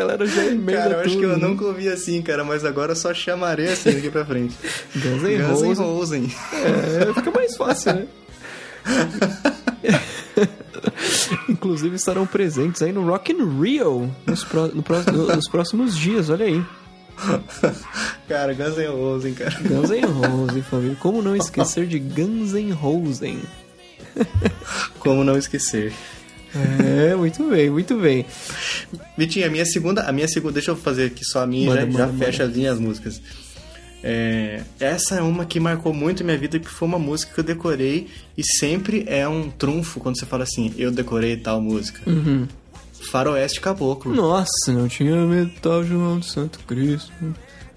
[0.06, 1.46] galera já emenda Cara, eu acho tudo, que eu né?
[1.48, 4.54] nunca ouvi assim, cara, mas agora eu só chamarei assim daqui pra frente.
[4.94, 6.30] Guns N' N' Rosen.
[6.52, 8.06] É, fica mais fácil, né?
[11.48, 15.02] Inclusive estarão presentes aí no Rock in Rio nos, pró- no pró-
[15.34, 16.62] nos próximos dias, olha aí.
[18.28, 19.54] Cara, Guns N' Rosen, cara.
[19.60, 20.96] Guns N' Rosen, família.
[21.00, 23.40] Como não esquecer de Guns N' Rosen?
[24.98, 25.92] Como não esquecer.
[26.56, 28.24] É, muito bem, muito bem.
[29.16, 31.80] Vitinho, a minha segunda, a minha segunda, deixa eu fazer aqui só a minha, Manda,
[31.80, 32.24] já, manda, já manda.
[32.24, 33.20] fecha as minhas músicas.
[34.06, 37.44] É, essa é uma que marcou muito minha vida, que foi uma música que eu
[37.44, 42.00] decorei e sempre é um trunfo quando você fala assim, eu decorei tal música.
[42.06, 42.46] Uhum.
[43.10, 44.14] Faroeste Caboclo.
[44.14, 47.12] Nossa, não tinha metal João de Santo Cristo.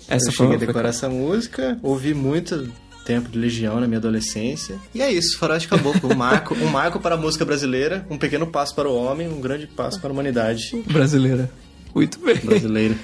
[0.08, 2.70] Essa eu foi, cheguei a decorar essa música, ouvi muito
[3.08, 4.76] tempo de Legião na minha adolescência.
[4.94, 8.46] E é isso, Faroeste Caboclo, um marco, um marco para a música brasileira, um pequeno
[8.46, 11.50] passo para o homem, um grande passo para a humanidade brasileira.
[11.96, 12.36] Muito bem.
[12.36, 12.96] brasileira.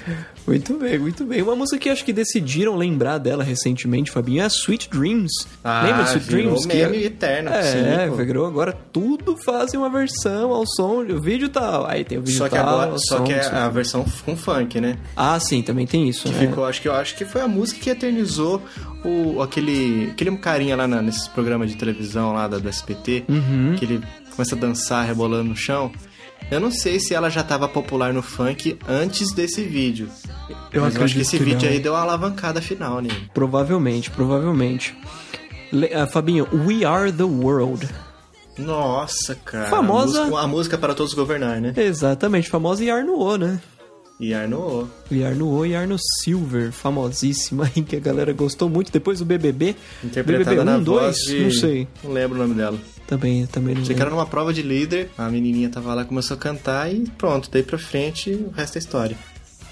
[0.46, 1.42] Muito bem, muito bem.
[1.42, 5.32] Uma música que acho que decidiram lembrar dela recentemente, Fabinho, é a Sweet Dreams.
[5.64, 6.66] Lembra de Sweet Ah, Dreams?
[6.66, 7.50] meme eterno.
[7.50, 7.62] É,
[8.08, 11.86] sim, virou agora tudo fazem uma versão ao som, o vídeo tal.
[11.88, 14.36] Aí tem o vídeo Só que tal, agora, só som, que é a versão com
[14.36, 14.96] funk, né?
[15.16, 16.46] Ah, sim, também tem isso, Que né?
[16.46, 18.62] ficou, acho que eu acho que foi a música que eternizou
[19.04, 23.76] o aquele aquele carinha lá na, nesses programas de televisão lá da, do SBT, Uhum.
[23.78, 24.02] que ele
[24.34, 25.92] começa a dançar rebolando no chão.
[26.50, 30.08] Eu não sei se ela já estava popular no funk antes desse vídeo.
[30.72, 31.68] Eu mas eu acho que esse que vídeo não.
[31.72, 33.30] aí deu uma alavancada final nele.
[33.32, 34.94] Provavelmente, provavelmente.
[35.72, 37.88] Le- ah, Fabinho, We Are the World.
[38.58, 39.66] Nossa, cara.
[39.68, 41.72] Famosa- A música, a música para todos governar, né?
[41.76, 43.60] Exatamente, famosa Yar no O, né?
[44.18, 44.88] E Arno.
[45.10, 48.92] E Arno e Arno Silver, famosíssima aí, que a galera gostou muito.
[48.92, 49.74] Depois do BBB.
[50.02, 51.44] Interpretada BBB na 1, voz 2, de...
[51.44, 51.88] não sei.
[52.02, 52.78] Não lembro o nome dela.
[53.06, 54.10] Também, também não lembro.
[54.10, 57.76] numa prova de líder, a menininha tava lá, começou a cantar e pronto, daí pra
[57.76, 59.16] frente o resto é história.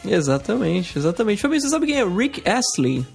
[0.05, 1.41] Exatamente, exatamente.
[1.41, 3.07] Fabinho, você sabe quem é Rick Astley?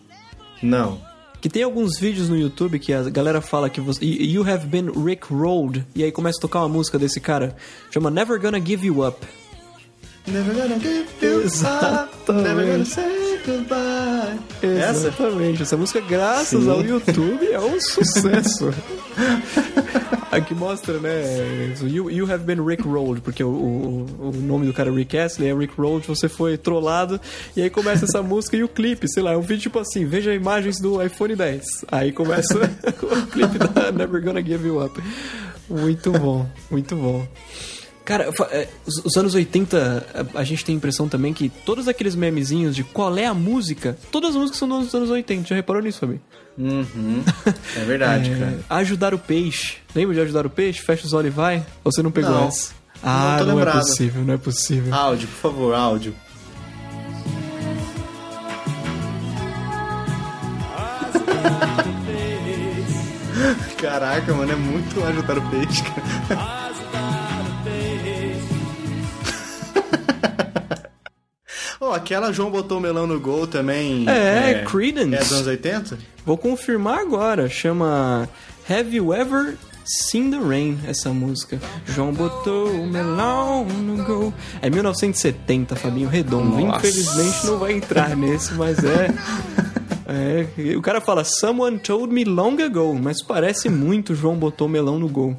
[0.64, 1.00] Não.
[1.40, 4.04] Que tem alguns vídeos no YouTube que a galera fala que você.
[4.04, 5.86] You have been Rick Rolled.
[5.94, 7.56] E aí começa a tocar uma música desse cara.
[7.92, 9.24] Chama Never Gonna Give You Up.
[10.28, 12.44] Never gonna give you up, Exatamente.
[12.44, 14.38] never gonna say goodbye.
[14.62, 15.08] Essa?
[15.08, 15.62] Exatamente.
[15.64, 16.70] Essa música, graças Sim.
[16.70, 18.74] ao YouTube, é um sucesso.
[20.30, 21.24] Aqui mostra, né?
[21.82, 25.18] You, you have been Rick Rolled, porque o, o, o nome do cara é Rick
[25.18, 27.22] Astley, é Rick Rolled, você foi trollado.
[27.56, 30.06] E aí começa essa música e o clipe, sei lá, é um vídeo tipo assim:
[30.06, 31.86] veja imagens do iPhone 10.
[31.90, 32.54] Aí começa
[33.02, 35.02] o clipe da Never Gonna Give You Up.
[35.70, 37.26] Muito bom, muito bom.
[38.08, 42.16] Cara, é, os, os anos 80, a, gente tem a impressão também que todos aqueles
[42.16, 45.50] memezinhos de qual é a música, todas as músicas são dos anos 80.
[45.50, 46.22] Já reparou nisso, Fabi?
[46.58, 47.22] Uhum.
[47.76, 48.60] É verdade, É, cara.
[48.70, 49.80] ajudar o peixe.
[49.94, 50.82] Lembra de ajudar o peixe?
[50.82, 51.58] Fecha os olhos e vai?
[51.84, 52.48] Ou você não pegou Não.
[52.48, 52.72] essa?
[53.04, 54.94] Ah, tô não, é possível, não é possível.
[54.96, 56.16] Áudio, por favor, áudio.
[63.78, 66.68] Caraca, mano, é muito ajudar o peixe, cara.
[71.80, 74.08] Oh, aquela João botou melão no gol também.
[74.10, 75.16] É, Creedence.
[75.16, 75.98] É dos anos 80?
[76.26, 77.48] Vou confirmar agora.
[77.48, 78.28] Chama
[78.68, 81.60] Have You Ever Seen the Rain, essa música.
[81.86, 84.34] João botou o melão no gol.
[84.62, 86.60] É 1970, Fabinho Redondo.
[86.60, 86.80] Nossa.
[86.88, 89.08] Infelizmente não vai entrar nesse, mas é.
[90.10, 94.98] É, o cara fala, someone told me long ago, mas parece muito João botou melão
[94.98, 95.38] no gol.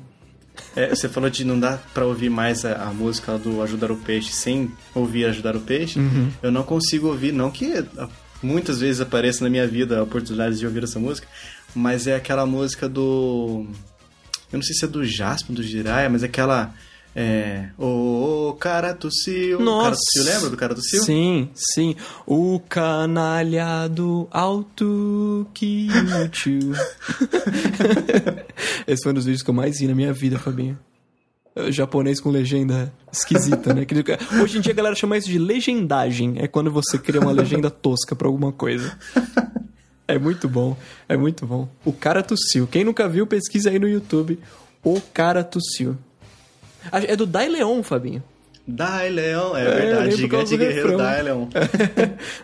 [0.76, 3.96] É, você falou de não dá pra ouvir mais a, a música do Ajudar o
[3.96, 5.98] Peixe sem ouvir Ajudar o Peixe.
[5.98, 6.30] Uhum.
[6.42, 8.08] Eu não consigo ouvir, não que ah,
[8.42, 11.26] muitas vezes apareça na minha vida a oportunidade de ouvir essa música,
[11.74, 13.66] mas é aquela música do.
[14.52, 16.72] Eu não sei se é do Jasper, do Jiraya, mas é aquela.
[17.14, 17.70] É.
[17.76, 19.60] Ô, cara tossiu.
[19.60, 19.84] Nossa.
[19.84, 21.02] Cara tossiu, lembra do cara tossiu?
[21.02, 21.96] Sim, sim.
[22.26, 25.88] O canalhado alto que
[26.30, 26.72] tio.
[28.86, 30.78] Esse foi um dos vídeos que eu mais vi na minha vida, Fabinho.
[31.56, 33.84] É, Japonês com legenda esquisita, né?
[34.40, 36.34] Hoje em dia a galera chama isso de legendagem.
[36.38, 38.96] É quando você cria uma legenda tosca pra alguma coisa.
[40.06, 40.76] É muito bom,
[41.08, 41.68] é muito bom.
[41.84, 42.66] O cara tossiu.
[42.66, 44.38] Quem nunca viu, pesquisa aí no YouTube.
[44.82, 45.98] O cara tossiu.
[46.92, 48.22] É do Dai Leon, Fabinho.
[48.70, 50.10] Dai Leão, é, eu verdade.
[50.10, 50.96] por Gigante Guerreiro.
[50.98, 51.48] Dai Leão.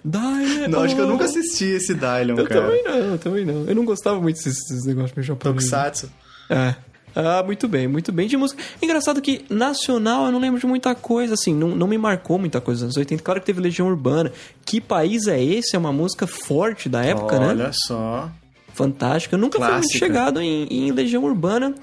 [0.03, 0.69] Dai Leon.
[0.69, 2.63] Não, acho que eu nunca assisti esse Dai Leon, Eu cara.
[2.63, 3.65] também não, eu também não.
[3.69, 5.71] Eu não gostava muito desses, desses negócios meio japoneses.
[5.71, 6.11] Tokusatsu.
[6.49, 6.75] É.
[7.17, 8.27] Ah, muito bem, muito bem.
[8.27, 8.61] De música.
[8.83, 12.61] Engraçado que nacional eu não lembro de muita coisa, assim, não, não me marcou muita
[12.61, 13.23] coisa nos anos 80.
[13.23, 14.33] Claro que teve Legião Urbana.
[14.65, 15.77] Que país é esse?
[15.77, 17.49] É uma música forte da época, né?
[17.49, 18.31] Olha só.
[18.73, 19.37] Fantástica.
[19.37, 19.99] Eu nunca fui muito Clássica.
[20.07, 21.75] chegado em, em Legião Urbana.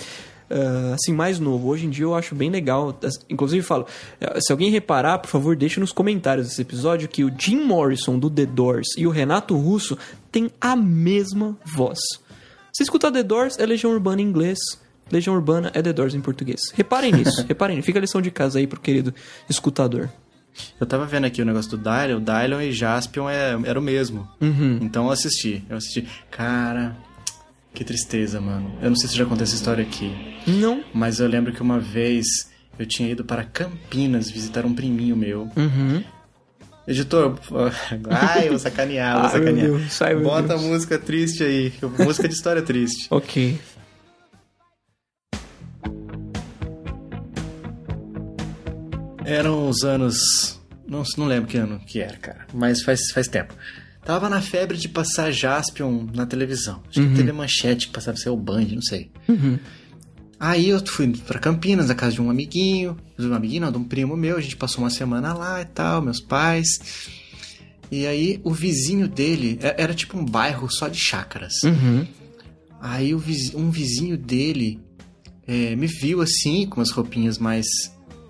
[0.52, 1.70] Ah, assim, mais novo.
[1.70, 2.98] Hoje em dia eu acho bem legal.
[3.30, 3.86] Inclusive, falo,
[4.20, 8.20] eh, se alguém reparar, por favor, deixe nos comentários desse episódio que o Jim Morrison
[8.20, 9.98] do The Doors e o Renato Russo
[10.32, 12.00] têm a mesma voz.
[12.74, 14.60] Se escutar The Doors, é Legião Urbana em inglês.
[15.12, 16.62] Legião Urbana é The Doors em português.
[16.74, 17.82] Reparem nisso, reparem.
[17.82, 19.14] Fica a lição de casa aí pro querido
[19.50, 20.10] escutador.
[20.80, 22.22] Eu tava vendo aqui o negócio do Dylion.
[22.22, 24.28] Dylion e Jaspion é, era o mesmo.
[24.42, 24.80] Uhum.
[24.82, 25.64] Então eu assisti.
[25.70, 26.08] Eu assisti.
[26.30, 26.96] Cara,
[27.74, 28.78] que tristeza, mano.
[28.82, 30.12] Eu não sei se já contei essa história aqui.
[30.46, 30.84] Não?
[30.94, 32.26] Mas eu lembro que uma vez
[32.78, 35.50] eu tinha ido para Campinas visitar um priminho meu.
[35.56, 36.04] Uhum.
[36.88, 37.40] Editor,
[38.10, 39.68] ai, eu vou sacanear, vou Ai, meu sacanear.
[39.68, 40.62] Deus, ai, meu Bota Deus.
[40.64, 41.74] música triste aí.
[42.00, 43.08] Música de história triste.
[43.12, 43.58] Ok.
[49.26, 50.18] Eram os anos.
[50.88, 52.46] Não, não lembro que ano que era, cara.
[52.54, 53.54] Mas faz, faz tempo.
[54.04, 56.82] Tava na febre de passar Jaspion na televisão.
[56.90, 59.12] Acho que teve manchete que passava ser o Band, não sei.
[60.40, 62.98] Aí eu fui pra Campinas, na casa de um amiguinho.
[63.18, 64.38] De um amiguinho, não, de um primo meu.
[64.38, 67.10] A gente passou uma semana lá e tal, meus pais.
[67.92, 71.62] E aí o vizinho dele é- era tipo um bairro só de chácaras.
[71.64, 72.08] Uhum.
[72.82, 74.80] Aí um vizinho dele
[75.48, 77.68] é, me viu assim, com as roupinhas mais,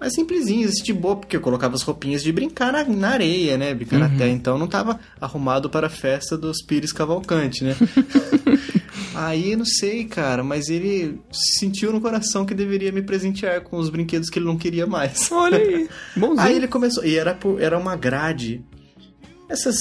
[0.02, 3.56] mais simplesinhas, assim, de boa, porque eu colocava as roupinhas de brincar na, na areia,
[3.58, 3.72] né?
[3.74, 7.76] Brincar na terra, então não tava arrumado para a festa dos Pires Cavalcante, né?
[9.14, 13.90] Aí, não sei, cara, mas ele sentiu no coração que deveria me presentear com os
[13.90, 15.32] brinquedos que ele não queria mais.
[15.32, 15.88] Olha aí.
[16.16, 16.40] Bonzinho.
[16.40, 17.04] Aí ele começou.
[17.06, 18.64] E era, por- era uma grade.
[19.50, 19.78] Essas.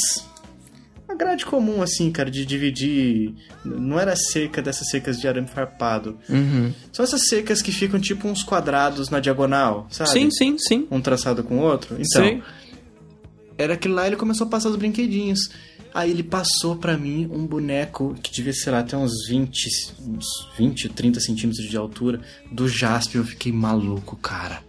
[1.10, 3.34] Uma grade comum, assim, cara, de dividir.
[3.64, 6.16] Não era cerca dessas cercas de arame farpado.
[6.28, 6.72] Uhum.
[6.92, 10.10] São essas cercas que ficam tipo uns quadrados na diagonal, sabe?
[10.10, 10.86] Sim, sim, sim.
[10.88, 11.96] Um traçado com o outro.
[11.98, 12.22] Então.
[12.22, 12.40] Sei.
[13.58, 15.50] era aquilo lá, ele começou a passar os brinquedinhos.
[15.92, 19.68] Aí ele passou pra mim um boneco que devia, sei lá, ter uns 20,
[20.06, 22.20] uns 20, 30 centímetros de altura,
[22.52, 23.22] do Jaspion.
[23.22, 24.62] Eu fiquei maluco, cara.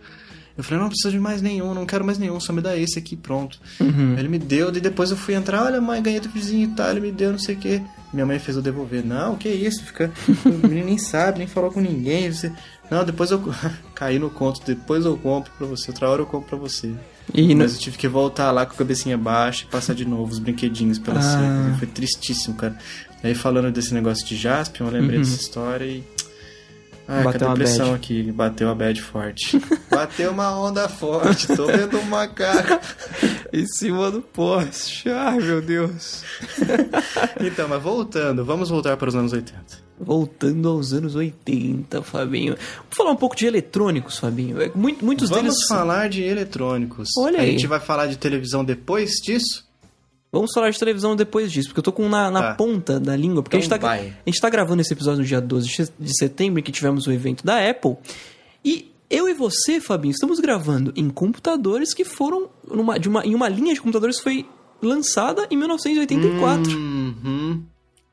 [0.61, 2.99] Eu falei, não preciso de mais nenhum, não quero mais nenhum, só me dá esse
[2.99, 3.57] aqui, pronto.
[3.79, 4.15] Uhum.
[4.15, 6.91] Ele me deu, e depois eu fui entrar, olha mãe, ganhei do vizinho e tal,
[6.91, 7.81] ele me deu, não sei o que.
[8.13, 9.03] Minha mãe fez eu devolver.
[9.03, 10.11] Não, que isso, fica.
[10.45, 12.31] O menino nem sabe, nem falou com ninguém.
[12.31, 12.51] Você...
[12.91, 13.41] Não, depois eu.
[13.95, 16.91] Caí no conto, depois eu compro pra você, outra hora eu compro pra você.
[17.33, 20.31] E Mas eu tive que voltar lá com a cabecinha baixa e passar de novo
[20.31, 21.23] os brinquedinhos pela Ah.
[21.23, 21.77] cerca.
[21.79, 22.77] Foi tristíssimo, cara.
[23.23, 25.23] Aí falando desse negócio de Jaspion, eu lembrei Uhum.
[25.23, 26.03] dessa história e.
[27.07, 29.61] Ai, Bateu a uma depressão aqui, bateu a bad forte.
[29.91, 32.79] bateu uma onda forte, tô vendo um macaco.
[33.51, 35.09] em cima do poste.
[35.09, 36.23] Ai, meu Deus.
[37.41, 39.61] Então, mas voltando, vamos voltar para os anos 80.
[39.99, 42.55] Voltando aos anos 80, Fabinho.
[42.55, 44.61] Vamos falar um pouco de eletrônicos, Fabinho.
[44.61, 45.67] É, muito- Muitos Vamos deles.
[45.67, 47.09] falar de eletrônicos.
[47.19, 47.51] Olha a aí.
[47.51, 49.65] gente vai falar de televisão depois disso?
[50.31, 52.53] Vamos falar de televisão depois disso, porque eu tô com na, na Tá.
[52.55, 53.43] ponta da língua.
[53.43, 53.99] Porque a, gente Então tá, vai.
[54.25, 57.05] a gente tá gravando esse episódio no dia 12 de- de setembro, em que tivemos
[57.07, 57.97] o evento da Apple.
[58.63, 62.49] E eu e você, Fabinho, estamos gravando em computadores que foram.
[62.65, 64.45] Numa, de uma, em uma linha de computadores que foi
[64.81, 66.71] lançada em 1984.
[66.77, 67.63] Uhum.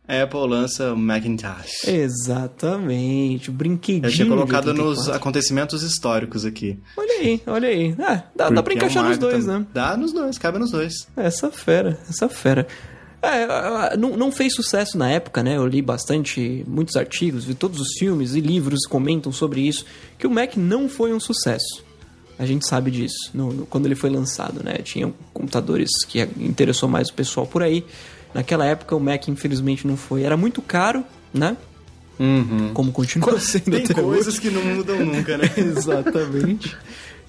[0.09, 1.85] A Apple lança o Macintosh.
[1.87, 4.07] Exatamente, o brinquedinho.
[4.07, 5.15] Eu tinha colocado nos 84.
[5.15, 6.79] acontecimentos históricos aqui.
[6.97, 7.95] Olha aí, olha aí.
[7.99, 9.67] Ah, dá, dá pra Porque é encaixar nos dois, né?
[9.75, 11.07] Dá nos dois, cabe nos dois.
[11.17, 12.67] Essa fera, essa fera.
[13.21, 15.57] É, não, não fez sucesso na época, né?
[15.57, 19.85] Eu li bastante, muitos artigos, vi todos os filmes e livros comentam sobre isso,
[20.19, 21.85] que o Mac não foi um sucesso.
[22.39, 24.75] A gente sabe disso, no- no- quando ele foi lançado, né?
[24.85, 27.85] Tinha computadores que interessou mais o pessoal por aí.
[28.35, 30.23] Naquela época o Mac infelizmente não foi.
[30.23, 31.57] Era muito caro, né?
[32.75, 34.41] Como continua sendo Tem coisas hoje.
[34.41, 35.45] que não mudam nunca, né?
[35.57, 36.77] Exatamente.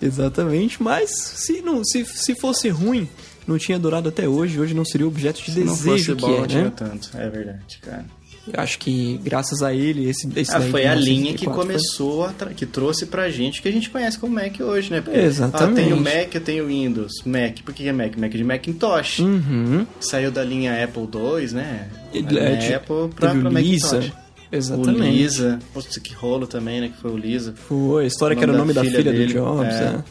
[0.02, 0.82] Exatamente.
[0.82, 3.08] Mas se, não, se, se fosse ruim,
[3.48, 4.60] não tinha durado até hoje.
[4.60, 6.74] Hoje não seria objeto de Se não desejo fosse que bom, é, não tinha né?
[6.76, 7.10] tanto.
[7.16, 8.06] É verdade, cara.
[8.54, 12.26] Eu acho que graças a ele, esse, esse Ah, foi a linha que 1984 começou,
[12.26, 15.02] a que trouxe pra gente o que a gente conhece como Mac hoje, né?
[15.02, 15.80] Porque, Exatamente.
[15.80, 17.12] Ah, eu tenho Mac, eu tenho Windows.
[17.26, 18.16] Mac, por que é Mac?
[18.18, 19.20] Mac de Macintosh.
[19.20, 19.86] Uhum.
[20.00, 21.90] Saiu da linha Apple II, né?
[22.14, 23.52] É, de- Apple pra, pra o.
[23.54, 24.12] Macintosh.
[24.52, 25.00] Exatamente.
[25.00, 25.60] O Lisa.
[25.74, 26.90] Poxa, que rolo também, né?
[26.90, 27.54] Que foi o Lisa.
[27.56, 29.74] Foi, a história O que era o nome da da filha, filha do dele, Jobs,
[29.76, 29.84] é.
[29.84, 30.04] é.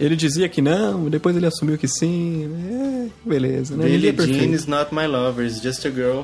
[0.00, 2.50] Ele dizia que não, depois ele assumiu que sim.
[2.72, 3.84] É, beleza, né?
[3.84, 4.40] Billie é perfeito.
[4.40, 6.22] Jean is not my lover, is just a girl.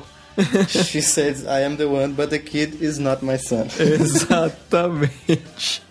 [0.69, 3.67] She said, I am the one, but the kid is not my son.
[3.79, 5.81] Exatamente.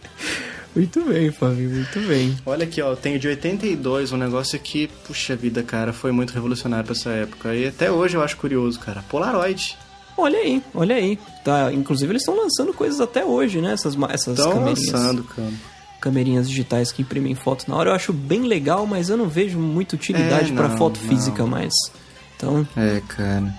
[0.74, 2.37] Muito bem, Fabinho, muito bem.
[2.46, 6.33] Olha aqui, ó, eu tenho de 82 um negócio que, puxa vida, cara, foi muito
[6.33, 7.55] revolucionário pra essa época.
[7.55, 9.03] E até hoje eu acho curioso, cara.
[9.09, 9.76] Polaroid.
[10.16, 11.18] Olha aí, olha aí.
[11.44, 13.72] Tá, inclusive eles estão lançando coisas até hoje, né?
[13.72, 15.48] Essas, essas Estão camerinhas, lançando, cara.
[16.00, 17.90] camerinhas digitais que imprimem foto na hora.
[17.90, 21.09] Eu acho bem legal, mas eu não vejo muita utilidade É, pra não, foto não.
[21.09, 21.72] física mais.
[22.37, 23.53] Então, É, cara.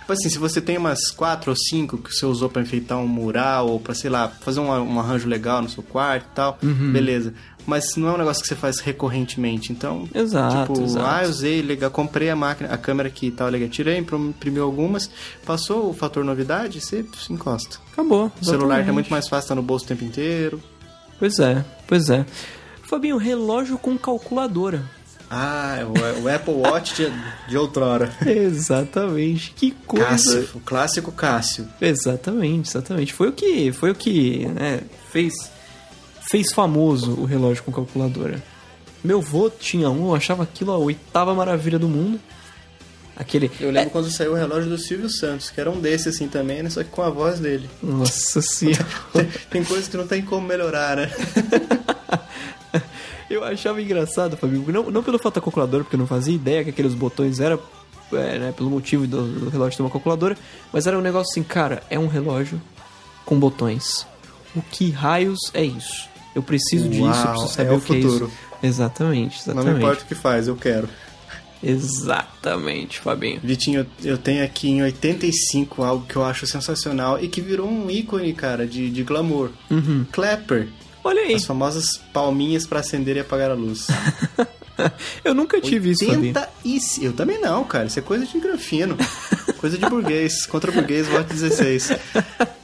[0.00, 3.06] Tipo assim, se você tem umas quatro ou cinco que você usou pra enfeitar um
[3.06, 6.58] mural ou pra, sei lá, fazer um, um arranjo legal no seu quarto e tal,
[6.62, 6.92] Uhum.
[6.92, 7.32] beleza.
[7.66, 10.08] Mas não é um negócio que você faz recorrentemente, então...
[10.14, 11.06] Exato, Tipo, exato.
[11.06, 14.64] ah, eu usei, legal, comprei a máquina, a câmera aqui e tal, legal, tirei, imprimiu
[14.64, 15.10] algumas,
[15.44, 17.76] passou o fator novidade, você pss, encosta.
[17.92, 18.32] acabou.
[18.40, 18.92] O celular é exatamente.
[18.94, 20.60] muito mais fácil, tá no bolso o tempo inteiro.
[21.18, 22.24] Pois é, pois é.
[22.82, 24.82] Fabinho, relógio com calculadora.
[25.30, 27.12] Ah, é o, o Apple Watch de,
[27.48, 28.12] de outrora.
[28.26, 29.52] Exatamente.
[29.52, 30.06] Que coisa.
[30.06, 31.68] Cássio, o clássico Cássio.
[31.80, 33.14] Exatamente, exatamente.
[33.14, 35.32] Foi o que, foi o que, né, fez
[36.30, 38.40] fez famoso o relógio com calculadora.
[39.02, 42.20] Meu vô tinha um, eu achava aquilo a oitava maravilha do mundo.
[43.16, 46.28] Aquele Eu lembro quando saiu o relógio do Silvio Santos, que era um desse assim
[46.28, 46.70] também, né?
[46.70, 47.68] Só que com a voz dele.
[47.82, 48.86] Nossa senhora.
[49.12, 51.10] Tem, tem coisas que não tem como melhorar, né?
[53.30, 54.64] Eu achava engraçado, Fabinho.
[54.72, 57.60] Não, não pelo fato da calculadora, porque eu não fazia ideia que aqueles botões eram,
[58.12, 60.36] é, né, pelo motivo do, do relógio ter uma calculadora,
[60.72, 62.60] mas era um negócio assim, cara, é um relógio
[63.24, 64.04] com botões.
[64.56, 66.08] O que raios é isso?
[66.34, 68.26] Eu preciso disso, eu Uau, preciso saber é o o que é futuro.
[68.26, 68.50] isso.
[68.62, 69.72] Exatamente, Não exatamente.
[69.74, 70.88] me importa o que faz, eu quero.
[71.62, 73.40] Exatamente, Fabinho.
[73.42, 77.88] Vitinho, eu tenho aqui em 85 algo que eu acho sensacional e que virou um
[77.90, 79.50] ícone, cara, de, de glamour.
[79.70, 80.04] Uhum.
[80.10, 80.68] Clapper.
[81.02, 83.88] Olha aí, As famosas palminhas pra acender e apagar a luz.
[85.24, 86.34] eu nunca tive isso, Fabinho.
[86.34, 86.78] 80 e...
[87.02, 87.86] Eu também não, cara.
[87.86, 88.96] Isso é coisa de grafino.
[89.58, 90.46] coisa de burguês.
[90.46, 91.92] Contra burguês, voto 16.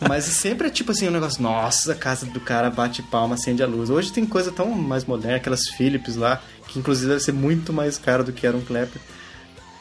[0.06, 1.42] Mas sempre é tipo assim, um negócio...
[1.42, 3.90] Nossa, a casa do cara bate palma, acende a luz.
[3.90, 5.36] Hoje tem coisa tão mais moderna.
[5.36, 9.00] Aquelas Philips lá, que inclusive deve ser muito mais caro do que era um Clapper.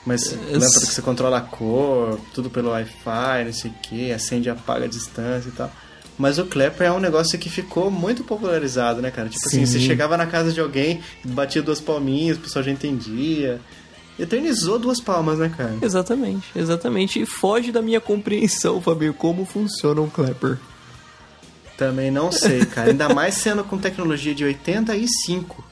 [0.06, 4.48] Mas lâmpada que você controla a cor, tudo pelo Wi-Fi, não sei o que, acende
[4.48, 5.72] e apaga a distância e tal.
[6.18, 9.28] Mas o Clapper é um negócio que ficou muito popularizado, né, cara?
[9.28, 9.72] Tipo assim, Sim.
[9.74, 13.60] você chegava na casa de alguém, batia duas palminhas, o pessoal já entendia.
[14.18, 15.76] Eternizou duas palmas, né, cara?
[15.82, 17.22] Exatamente, exatamente.
[17.22, 20.58] E foge da minha compreensão, Fabinho, como funciona um clapper.
[21.78, 22.92] Também não sei, cara.
[22.92, 25.64] Ainda mais sendo com tecnologia de 85.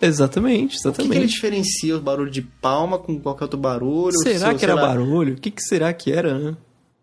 [0.00, 1.26] Exatamente, O que, que ele exatamente.
[1.34, 4.18] diferencia o barulho de palma com qualquer outro barulho?
[4.18, 5.34] será Se- que era barulho?
[5.34, 6.56] O que, que será que era, né?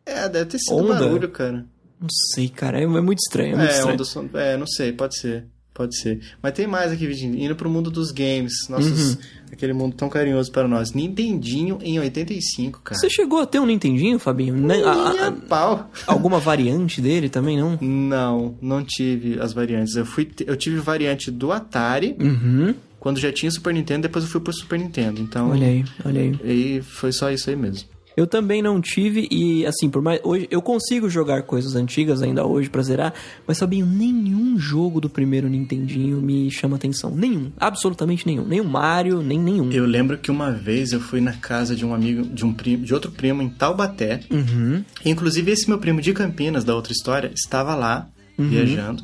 [0.05, 0.95] É, deve ter sido Onda?
[0.95, 1.65] barulho, cara.
[2.01, 2.79] Não sei, cara.
[2.79, 3.93] É, é muito estranho, é muito É, estranho.
[3.93, 4.27] onda som...
[4.33, 5.45] é, não sei, pode ser.
[5.73, 6.19] Pode ser.
[6.43, 7.45] Mas tem mais aqui, Virginia.
[7.45, 8.51] Indo pro mundo dos games.
[8.69, 9.17] Nossos, Uhum.
[9.53, 10.91] Aquele mundo tão carinhoso para nós.
[10.93, 12.99] Nintendinho em 85, cara.
[12.99, 14.55] Você chegou a ter um Nintendinho, Fabinho?
[14.55, 14.81] Né?
[14.83, 15.89] A- a- pau.
[16.07, 17.77] alguma variante dele também, não?
[17.81, 19.95] Não, não tive as variantes.
[19.95, 22.75] Eu, fui, eu tive variante do Atari, Uhum.
[22.99, 25.21] quando já tinha Super Nintendo, depois eu fui pro Super Nintendo.
[25.21, 26.77] Então, Olha aí, olha aí.
[26.77, 27.87] e foi só isso aí mesmo.
[28.15, 32.45] Eu também não tive e assim, por mais hoje eu consigo jogar coisas antigas ainda
[32.45, 33.13] hoje pra zerar,
[33.47, 38.65] mas Fabinho, nenhum jogo do primeiro Nintendinho me chama atenção, nenhum, absolutamente nenhum, nem o
[38.65, 39.71] Mario, nem nenhum.
[39.71, 42.83] Eu lembro que uma vez eu fui na casa de um amigo, de um primo,
[42.83, 44.19] de outro primo em Taubaté.
[44.29, 44.83] Uhum.
[45.05, 48.07] Inclusive esse meu primo de Campinas, da outra história, estava lá,
[48.37, 48.47] Uhum.
[48.47, 49.03] viajando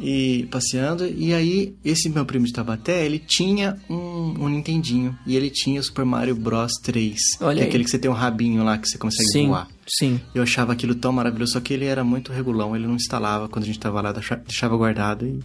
[0.00, 1.06] e passeando.
[1.06, 5.16] E aí, esse meu primo de Taubaté, ele tinha um, um Nintendinho.
[5.26, 7.16] E ele tinha o Super Mario Bros 3.
[7.40, 7.68] Olha que é aí.
[7.68, 9.68] aquele que você tem um rabinho lá que você consegue Sim, voar.
[9.86, 10.20] sim.
[10.34, 13.64] Eu achava aquilo tão maravilhoso, só que ele era muito regulão, ele não instalava quando
[13.64, 15.40] a gente tava lá, deixa- deixava guardado e,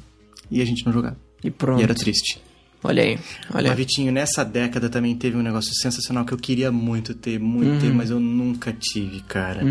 [0.51, 1.17] e a gente não jogava.
[1.43, 1.79] E pronto.
[1.81, 2.39] E era triste.
[2.85, 3.17] Olha aí,
[3.53, 3.69] olha.
[3.69, 7.69] Mas, Vitinho, nessa década também teve um negócio sensacional que eu queria muito ter, muito
[7.71, 7.79] Uhum.
[7.79, 9.61] ter, mas eu nunca tive, cara.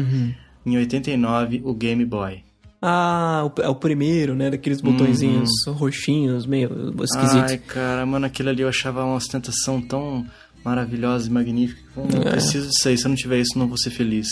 [0.65, 2.43] Em 89, o Game Boy.
[2.85, 7.33] Ah, o, é o primeiro, né, daqueles botõezinhos roxinhos, meio esquisitos.
[7.35, 7.41] Uhum.
[7.43, 10.27] Ai, cara, mano, aquilo ali eu achava uma ostentação tão
[10.65, 11.81] maravilhosa e magnífica.
[11.97, 14.27] Eu não preciso disso aí, se eu não tiver isso, não vou ser feliz.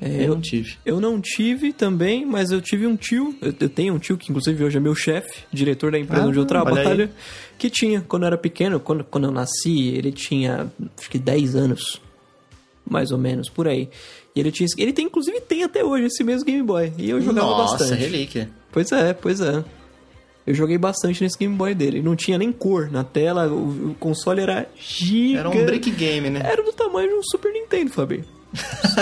[0.00, 0.74] É, eu não tive.
[0.84, 3.34] Eu não tive também, mas eu tive um tio.
[3.40, 6.26] Eu, eu tenho um tio que, inclusive, hoje é meu chefe, diretor da empresa Ah,
[6.26, 7.08] onde eu trabalho,
[7.56, 11.54] que tinha, quando eu era pequeno, quando, quando eu nasci, ele tinha acho que 10
[11.54, 12.00] anos,
[12.84, 13.88] mais ou menos, por aí.
[14.34, 14.66] E ele tinha.
[14.76, 16.92] Ele tem, inclusive, tem até hoje esse mesmo Game Boy.
[16.98, 18.00] E eu jogava Nossa, bastante.
[18.00, 18.50] relíquia.
[18.72, 19.64] Pois é, pois é.
[20.46, 22.02] Eu joguei bastante nesse Game Boy dele.
[22.02, 25.40] Não tinha nem cor na tela, o, o console era giga.
[25.40, 26.40] Era um break game, né?
[26.44, 28.24] Era do tamanho de um Super Nintendo, Fabinho.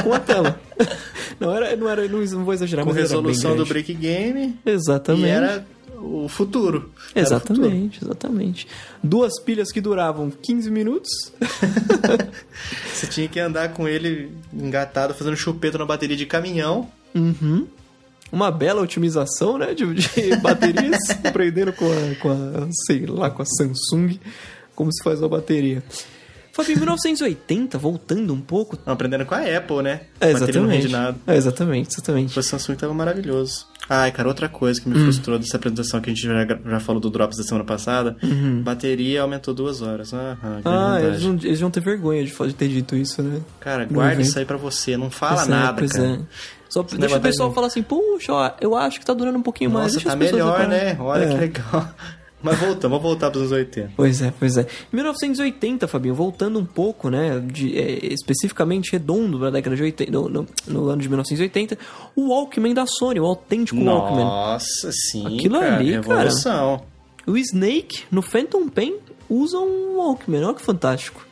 [0.02, 0.60] Com a tela.
[1.40, 4.56] não, era, não era, não, não vou exagerar, Com mas resolução do break game.
[4.64, 5.26] Exatamente.
[5.26, 5.66] E era
[6.02, 6.78] o futuro.
[6.78, 6.92] O futuro.
[7.14, 8.68] Exatamente, exatamente.
[9.02, 11.32] Duas pilhas que duravam 15 minutos.
[12.92, 16.88] Você tinha que andar com ele engatado, fazendo chupeta na bateria de caminhão.
[18.30, 19.74] Uma bela otimização, né?
[19.74, 20.98] De, de baterias.
[21.24, 24.18] aprendendo com a, com a, sei lá, com a Samsung.
[24.74, 25.82] Como se faz uma bateria.
[26.52, 28.78] Fabinho, em 1980, voltando um pouco.
[28.84, 30.02] Aprendendo com a Apple, né?
[30.20, 30.88] É, exatamente.
[30.88, 31.16] nada.
[31.26, 32.38] É, exatamente, exatamente.
[32.38, 33.66] O Samsung tava maravilhoso.
[33.88, 35.04] Ai, cara, outra coisa que me Hum.
[35.04, 38.16] frustrou dessa apresentação que a gente já, já falou do Drops da semana passada,
[38.62, 40.12] bateria aumentou duas horas.
[40.12, 40.60] Aham, Uhum.
[40.64, 41.06] Ah, verdade.
[41.06, 43.40] eles vão, eles vão ter vergonha de, de ter dito isso, né?
[43.58, 46.06] Cara, guarda isso aí pra você, não fala é, nada, pois cara.
[46.06, 46.18] é.
[46.68, 49.36] Só Esse deixa o negócio pessoal falar assim, puxa, ó, eu acho que tá durando
[49.38, 49.84] um pouquinho mais.
[49.94, 50.96] Nossa, Deixa tá melhor, né?
[51.00, 51.28] Olha É.
[51.28, 51.88] que legal.
[52.42, 53.92] Mas voltamos, vamos voltar pros anos 80.
[53.96, 54.62] Pois é, pois é.
[54.92, 60.10] Em 1980, Fabinho, voltando um pouco, né, de, é, especificamente redondo na década de 80,
[60.10, 61.78] no, no- no ano de 1980,
[62.16, 64.24] o Walkman da Sony, o autêntico Walkman.
[64.24, 66.02] Nossa, sim, Aquilo cara, ali, cara.
[66.18, 66.82] revolução.
[67.26, 68.96] O Snake, no Phantom Pain,
[69.30, 71.24] usa um Walkman, olha que fantástico.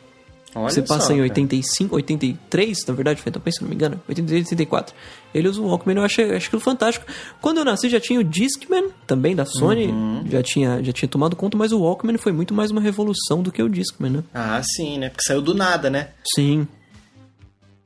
[0.53, 1.29] Olha Você passa só, em cara.
[1.29, 4.93] 85, 83, na verdade, Pain, se não me engano, 83, 84.
[5.33, 7.05] Ele usa o Walkman, eu acho, acho aquilo fantástico.
[7.41, 10.23] Quando eu nasci já tinha o Discman, também da Sony, Uhum.
[10.29, 13.49] já, tinha, já tinha tomado conta, mas o Walkman foi muito mais uma revolução do
[13.51, 14.23] que o Discman, né?
[14.33, 15.07] Ah, sim, né?
[15.09, 16.09] Porque saiu do nada, né?
[16.35, 16.67] Sim.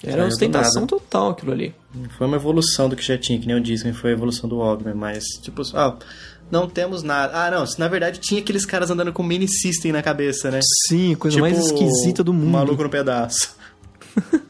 [0.03, 1.73] Era Saiu ostentação total aquilo ali.
[2.17, 4.57] Foi uma evolução do que já tinha, que nem o Disney foi a evolução do
[4.57, 5.95] Walkman, mas, tipo, ah,
[6.51, 7.33] não temos nada.
[7.35, 10.59] Ah, não, na verdade tinha aqueles caras andando com mini system na cabeça, né?
[10.87, 12.51] Sim, coisa mais Tipo, esquisita do mundo.
[12.51, 13.55] Maluco no pedaço.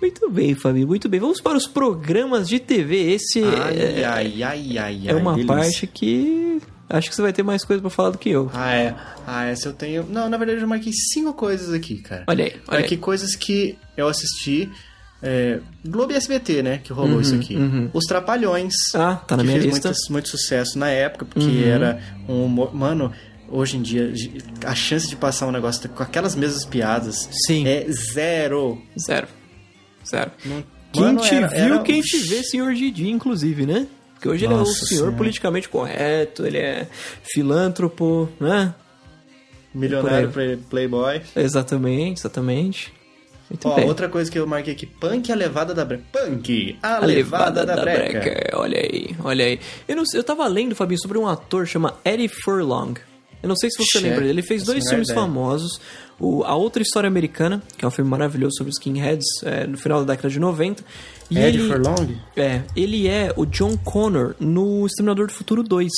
[0.00, 1.20] Muito bem, Fabi, muito bem.
[1.20, 3.12] Vamos para os programas de TV.
[3.12, 5.54] Esse Ai, é, ai, ai, ai, é uma delícia.
[5.56, 6.60] parte que
[6.90, 8.50] acho que você vai ter mais coisa pra falar do que eu.
[8.52, 8.96] Ah, é.
[9.24, 10.04] Ah, essa eu tenho.
[10.10, 12.24] Não, na verdade eu marquei cinco coisas aqui, cara.
[12.26, 13.00] Olha aí, olha Marquei aí.
[13.00, 14.68] coisas que eu assisti.
[15.22, 16.80] É, Globo e SBT, né?
[16.82, 17.56] Que rolou isso aqui.
[17.92, 18.72] Os Trapalhões.
[18.94, 19.88] Uhum, Ah, tá na minha fez lista.
[19.88, 19.94] Uhum.
[19.94, 22.74] Muito, muito sucesso na época, porque era um humor.
[22.74, 23.12] Mano,
[23.48, 24.12] hoje em dia,
[24.66, 27.66] a chance de passar um negócio com aquelas mesmas piadas Sim.
[27.68, 28.82] é zero.
[28.98, 29.28] Zero.
[30.08, 30.30] Zero.
[30.44, 33.86] Não- Quem Mano, te era- viu, era- quem te vê, senhor Didi, inclusive, né?
[34.14, 35.16] Porque hoje ele é o Nossa senhor Senhora.
[35.16, 36.86] politicamente correto, ele é
[37.32, 38.74] filântropo, né?
[39.74, 40.30] Milionário
[40.68, 41.22] Playboy.
[41.34, 42.92] Exatamente, exatamente.
[43.52, 43.86] Muito Ó, bem.
[43.86, 46.04] outra coisa que eu marquei aqui: Punk a levada da breca.
[46.10, 48.56] Punk, a, levada, da, breca.
[48.56, 49.60] Olha aí, olha aí.
[49.86, 52.94] Eu, não sei, eu tava lendo, Fabinho, sobre um ator chama Eddie Furlong.
[53.42, 54.30] Eu não sei se você lembra dele.
[54.30, 55.20] Ele fez a dois menor filmes ideia.
[55.20, 55.80] famosos.
[56.18, 59.76] O, a Outra História Americana, que é um filme maravilhoso sobre os skinheads, é, no
[59.76, 60.82] final da década de 90.
[61.30, 62.16] E Ed ele, Furlong?
[62.36, 65.90] É, ele é o John Connor no Exterminador do Futuro 2.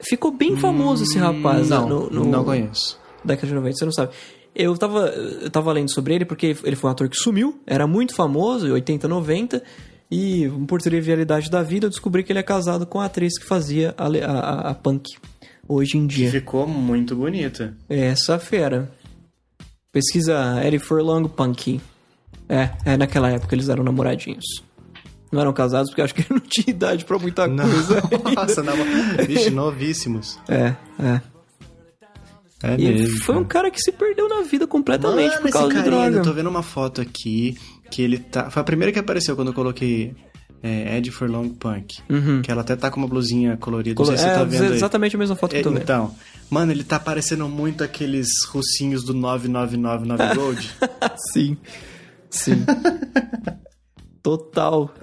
[0.00, 2.98] Ficou bem famoso esse rapaz Não, no, no, não conheço.
[3.22, 4.12] década de 90, você não sabe.
[4.54, 7.86] Eu tava, eu tava lendo sobre ele porque ele foi um ator que sumiu, era
[7.86, 9.62] muito famoso, em 80, 90,
[10.10, 13.46] e por trivialidade da vida eu descobri que ele é casado com a atriz que
[13.46, 15.04] fazia a, a, a- Punk
[15.68, 16.30] hoje em dia.
[16.30, 17.76] Ficou muito bonita.
[17.88, 18.90] Essa fera.
[19.92, 21.80] Pesquisa Eddie Furlong Punk.
[22.48, 24.44] É, é naquela época eles eram namoradinhos.
[25.30, 28.02] Não eram casados porque eu acho que ele não tinha idade pra muita coisa.
[28.34, 28.74] Nossa, não.
[29.24, 30.40] Vixe, novíssimos.
[30.48, 31.20] É, é.
[32.62, 33.20] É E mesmo.
[33.20, 36.16] foi um cara que se perdeu na vida completamente Mano, por causa esse de droga.
[36.18, 37.56] eu tô vendo uma foto aqui
[37.90, 38.50] que ele tá.
[38.50, 40.14] Foi a primeira que apareceu quando eu coloquei
[40.62, 42.02] é, Ed Furlong Punk.
[42.42, 43.94] Que ela até tá com uma blusinha colorida.
[43.96, 44.72] Colo- Não sei se é, você tá vendo aí.
[44.76, 45.80] exatamente a mesma foto que eu tô vendo.
[45.82, 46.14] Então,
[46.50, 50.70] mano, ele tá parecendo muito aqueles russinhos do 9999 Gold.
[51.32, 51.56] Sim.
[52.28, 52.64] Sim.
[54.22, 54.94] Total.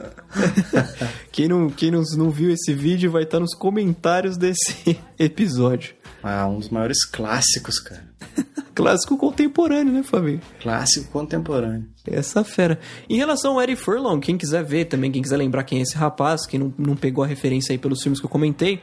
[1.31, 5.95] quem não, quem não, não viu esse vídeo vai estar nos comentários desse episódio.
[6.27, 8.07] Ah, um dos maiores clássicos, cara.
[8.75, 10.39] Clássico contemporâneo, né, Fabinho?
[10.61, 11.87] Clássico contemporâneo.
[12.05, 12.79] Essa fera.
[13.09, 15.97] Em relação ao Eddie Furlong, quem quiser ver também, quem quiser lembrar quem é esse
[15.97, 18.79] rapaz, quem não, não pegou a referência aí pelos filmes que eu comentei,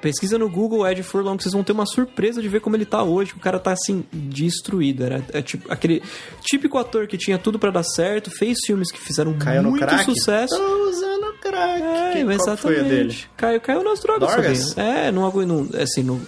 [0.00, 2.84] pesquisa no Google Eddie Furlong, que vocês vão ter uma surpresa de ver como ele
[2.84, 3.32] tá hoje.
[3.36, 5.04] O cara tá assim, destruído.
[5.04, 6.02] Era é tipo, aquele
[6.40, 9.86] típico ator que tinha tudo pra dar certo, fez filmes que fizeram Caiu no muito
[9.86, 10.04] crack?
[10.04, 10.56] sucesso.
[10.56, 11.82] Tô usando crack.
[11.82, 12.60] É, que exatamente.
[12.60, 13.16] foi a dele?
[13.36, 14.78] Caiu, caiu nas drogas, Dorgas?
[14.78, 16.20] É, não, não assim, não,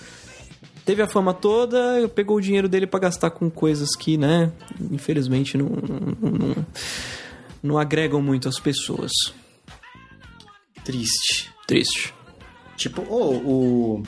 [0.91, 4.51] teve a fama toda, pegou o dinheiro dele pra gastar com coisas que, né,
[4.91, 6.67] infelizmente não, não, não,
[7.63, 9.13] não agregam muito às pessoas.
[10.83, 11.49] Triste.
[11.65, 12.13] Triste.
[12.77, 13.99] Tipo, o.
[13.99, 14.03] o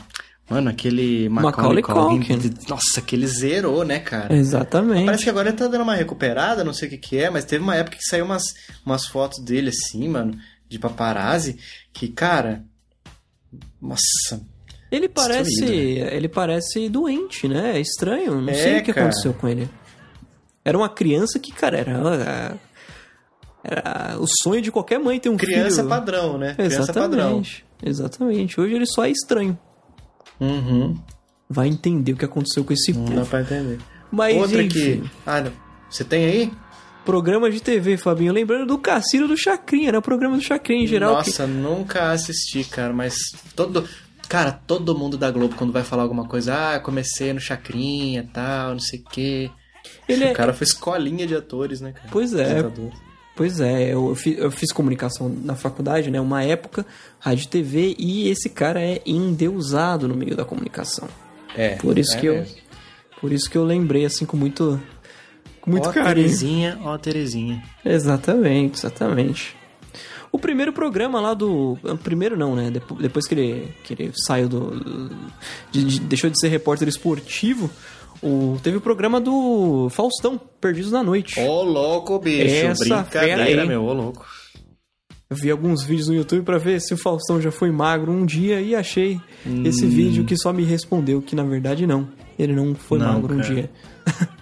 [0.50, 2.40] mano, aquele Macaulay Macaulay, Culkin.
[2.40, 2.68] Culkin.
[2.68, 4.34] Nossa, que ele zerou, né, cara?
[4.34, 5.06] Exatamente.
[5.06, 7.44] Parece que agora ele tá dando uma recuperada, não sei o que que é, mas
[7.44, 8.42] teve uma época que saiu umas,
[8.84, 10.36] umas fotos dele assim, mano,
[10.68, 11.58] de paparazzi,
[11.92, 12.64] que, cara.
[13.80, 14.51] Nossa.
[14.92, 17.78] Ele parece, Destruído, ele parece doente, né?
[17.78, 19.06] É estranho, não É, sei o que cara.
[19.06, 19.68] aconteceu com ele.
[20.64, 22.58] Era uma criança que, cara, era,
[23.64, 25.88] era o sonho de qualquer mãe ter um Criança filho.
[25.88, 26.54] padrão, né?
[26.54, 27.40] Criança padrão.
[27.40, 27.64] Exatamente.
[27.82, 28.60] Exatamente.
[28.60, 29.58] Hoje ele só é estranho.
[30.40, 30.96] Uhum.
[31.48, 33.16] Vai entender o que aconteceu com esse Não povo.
[33.20, 33.78] dá pra entender.
[34.10, 35.10] Mas Outra enfim, que.
[35.26, 35.52] Ah, não.
[35.90, 36.52] Você tem aí?
[37.04, 38.32] programa de TV, Fabinho.
[38.32, 39.98] Lembrando do Cassino do Chacrinha, né?
[39.98, 41.20] O programa do Chacrinha em geral.
[41.22, 43.14] que- Nossa, nunca assisti, cara, mas
[43.56, 43.88] todo.
[44.32, 48.26] Cara, todo mundo da Globo, quando vai falar alguma coisa, ah, comecei no Chacrinha e
[48.32, 49.50] tal, não sei o quê.
[50.08, 52.08] Ele é- O cara foi escolinha de atores, né, cara?
[52.10, 52.64] Pois é.
[53.36, 56.18] Pois é, eu fi- eu fiz, comunicação na faculdade, né?
[56.18, 56.86] Uma época,
[57.18, 61.08] rádio e TV, e esse cara é endeusado no meio da comunicação.
[61.54, 61.76] É.
[61.76, 62.34] Por isso é que eu.
[62.36, 62.56] mesmo.
[63.20, 64.80] Por isso que eu lembrei, assim, com muito.
[65.60, 66.14] Com muito ó, carinho.
[66.26, 67.62] Terezinha, ó, Terezinha.
[67.84, 69.56] Exatamente, exatamente.
[70.32, 71.78] O primeiro programa lá do.
[71.82, 72.70] o Primeiro não, né?
[72.70, 75.10] Depo- Depois que ele, que ele saiu do.
[75.70, 77.70] de- de- deixou de ser repórter esportivo,
[78.22, 81.38] o, teve o programa do Faustão, Perdidos na Noite.
[81.38, 82.42] Ô, louco, bicho.
[82.66, 83.68] Essa fera Brincadeira, aí.
[83.68, 84.24] meu, ô, louco.
[85.28, 88.24] Eu vi alguns vídeos no YouTube pra ver se o Faustão já foi magro um
[88.26, 89.18] dia e achei
[89.64, 92.06] esse vídeo que só me respondeu que na verdade não.
[92.38, 93.54] Ele não foi Não, magro um cara.
[93.54, 93.70] dia.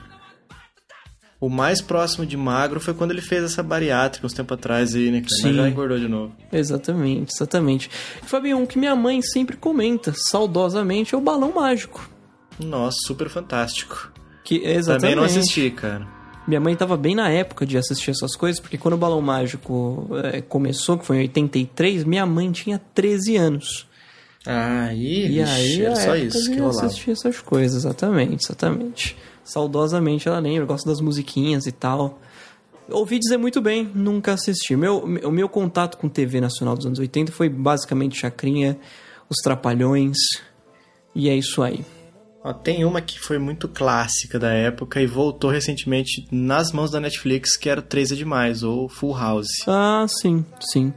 [1.41, 5.11] O mais próximo de magro foi quando ele fez essa bariátrica uns tempo atrás aí,
[5.11, 5.22] né?
[5.26, 5.47] Sim.
[5.49, 6.34] Mas já engordou de novo.
[6.53, 7.91] Exatamente, exatamente.
[8.22, 12.09] E, Fabinho, um que minha mãe sempre comenta, saudosamente, é o balão mágico.
[12.59, 14.12] Nossa, super fantástico.
[14.45, 15.01] Que, exatamente.
[15.01, 16.07] Também não assisti, cara.
[16.47, 20.09] Minha mãe tava bem na época de assistir essas coisas, porque quando o Balão Mágico
[20.24, 23.86] é, começou, que foi em 83, minha mãe tinha 13 anos.
[24.47, 26.86] Ah, e, E aí, era só isso que rolava.
[26.86, 29.16] assistir essas coisas, exatamente, exatamente.
[29.51, 32.20] Saudosamente ela lembra, gosta das musiquinhas e tal.
[32.88, 34.76] Ouvi dizer muito bem, nunca assisti.
[34.76, 38.78] Meu, o meu contato com TV nacional dos anos 80 foi basicamente Chacrinha,
[39.28, 40.16] Os Trapalhões,
[41.14, 41.84] e é isso aí.
[42.42, 47.01] Ó, tem uma que foi muito clássica da época e voltou recentemente nas mãos da
[47.01, 50.92] Netflix, que era o 3 é Demais, ou Full House, Ah, sim, sim.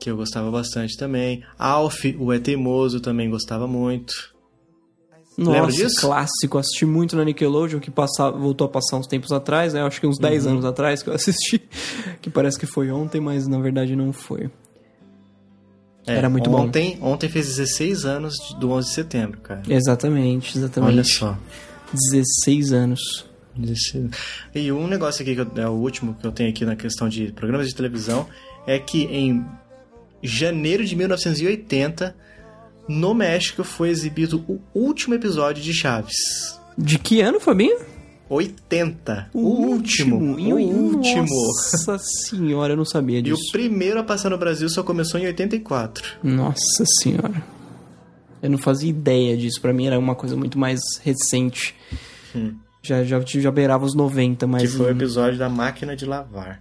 [0.00, 1.42] que eu gostava bastante também.
[1.58, 4.34] Alf, o É Teimoso, também gostava muito.
[5.36, 6.00] Nossa, Lembra disso?
[6.00, 6.56] clássico.
[6.58, 9.82] Assisti muito na Nickelodeon, que passava, voltou a passar uns tempos atrás, né?
[9.82, 10.52] Acho que uns 10 Uhum.
[10.52, 11.60] anos atrás que eu assisti.
[12.22, 14.50] Que parece que foi ontem, mas na verdade não foi.
[16.06, 16.62] É, Era muito bom.
[16.62, 19.62] ontem, Ontem fez 16 anos do 11 de setembro, cara.
[19.68, 20.92] Exatamente, exatamente.
[20.92, 21.36] Olha só.
[21.92, 23.26] 16 anos.
[23.56, 24.10] 16.
[24.54, 27.08] E um negócio aqui, que eu- é o último que eu tenho aqui na questão
[27.08, 28.26] de programas de televisão,
[28.66, 29.44] é que em
[30.22, 32.14] janeiro de 1980,
[32.88, 36.58] no México foi exibido o último episódio de Chaves.
[36.76, 37.78] De que ano, Fabinho?
[38.28, 39.30] 80.
[39.32, 40.38] O, último.
[40.38, 41.26] Em O último.
[41.26, 43.40] Nossa senhora, eu não sabia E disso.
[43.48, 46.18] o primeiro a passar no Brasil só começou em 84.
[46.22, 47.42] Nossa senhora.
[48.42, 49.60] Eu não fazia ideia disso.
[49.60, 51.74] Pra mim era uma coisa muito mais recente.
[52.82, 54.62] Já, já, já beirava os 90, mas.
[54.62, 56.60] Que foi o hum, episódio da máquina de lavar.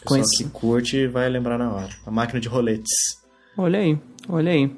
[0.00, 0.44] O pessoal Conheci.
[0.44, 1.88] que curte vai lembrar na hora.
[2.06, 2.92] A máquina de roletes.
[3.56, 4.70] Olha aí, olha aí.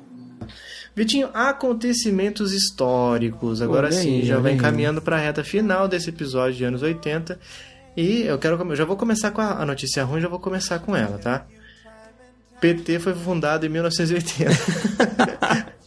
[0.94, 3.62] Vitinho, acontecimentos históricos.
[3.62, 4.54] Agora Olha sim, aí, já aí.
[4.54, 7.38] encaminhando para a reta final desse episódio de anos 80.
[7.96, 10.78] E eu quero eu já vou começar com a, a notícia ruim, já vou começar
[10.78, 11.46] com ela, tá?
[12.60, 15.70] PT foi fundado em 1980.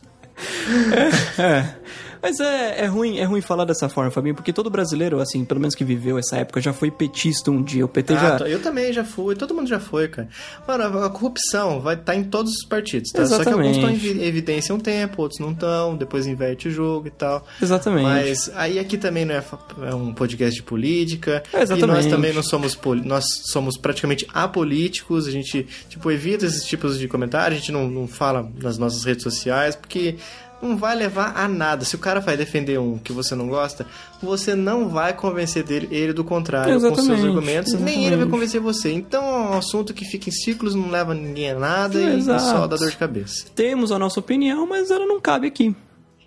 [1.38, 1.83] É.
[2.24, 5.60] Mas é, é ruim, é ruim falar dessa forma, Fabinho, porque todo brasileiro, assim, pelo
[5.60, 7.84] menos que viveu essa época, já foi petista um dia.
[7.84, 8.48] O PT Ah, já.
[8.48, 10.30] eu também já fui, todo mundo já foi, cara.
[10.66, 13.26] Mano, a corrupção vai estar em todos os partidos, tá?
[13.26, 14.08] Só que alguns estão em Exatamente.
[14.08, 17.46] evi- evidência um tempo, outros não estão, depois inverte o jogo e tal.
[17.62, 18.04] Exatamente.
[18.04, 19.44] Mas aí aqui também não é,
[19.90, 21.44] é um podcast de política.
[21.52, 21.92] É, exatamente.
[21.92, 26.98] E nós também não somos nós somos praticamente apolíticos, a gente tipo evita esses tipos
[26.98, 30.16] de comentários, a gente não, não fala nas nossas redes sociais, porque
[30.64, 31.84] não vai levar a nada.
[31.86, 33.86] Se o cara vai defender um que você não gosta,
[34.22, 38.04] você não vai convencer dele, ele do contrário com seus Exatamente, argumentos, nem ele vai
[38.08, 38.32] exatamente.
[38.32, 38.92] convencer você.
[38.92, 42.42] Então é um assunto que fica em ciclos, não leva ninguém a nada e Exato.
[42.44, 43.46] só dá dor de cabeça.
[43.56, 45.76] Temos a nossa opinião, mas ela não cabe aqui.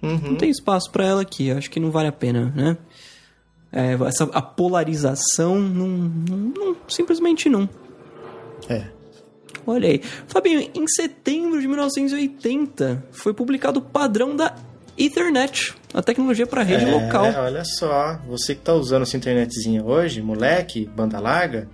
[0.03, 0.21] Uhum.
[0.23, 1.51] Não tem espaço pra ela aqui.
[1.51, 2.77] Acho que não vale a pena, né?
[3.73, 7.69] É, essa, a polarização não, não, não- simplesmente não.
[9.67, 10.01] Olha aí.
[10.29, 14.55] Fabinho, em setembro de 1980 foi publicado o padrão da
[14.99, 17.25] Ethernet, a tecnologia para rede É, local.
[17.43, 21.69] olha só, você que tá usando essa internetzinha hoje, moleque, banda larga,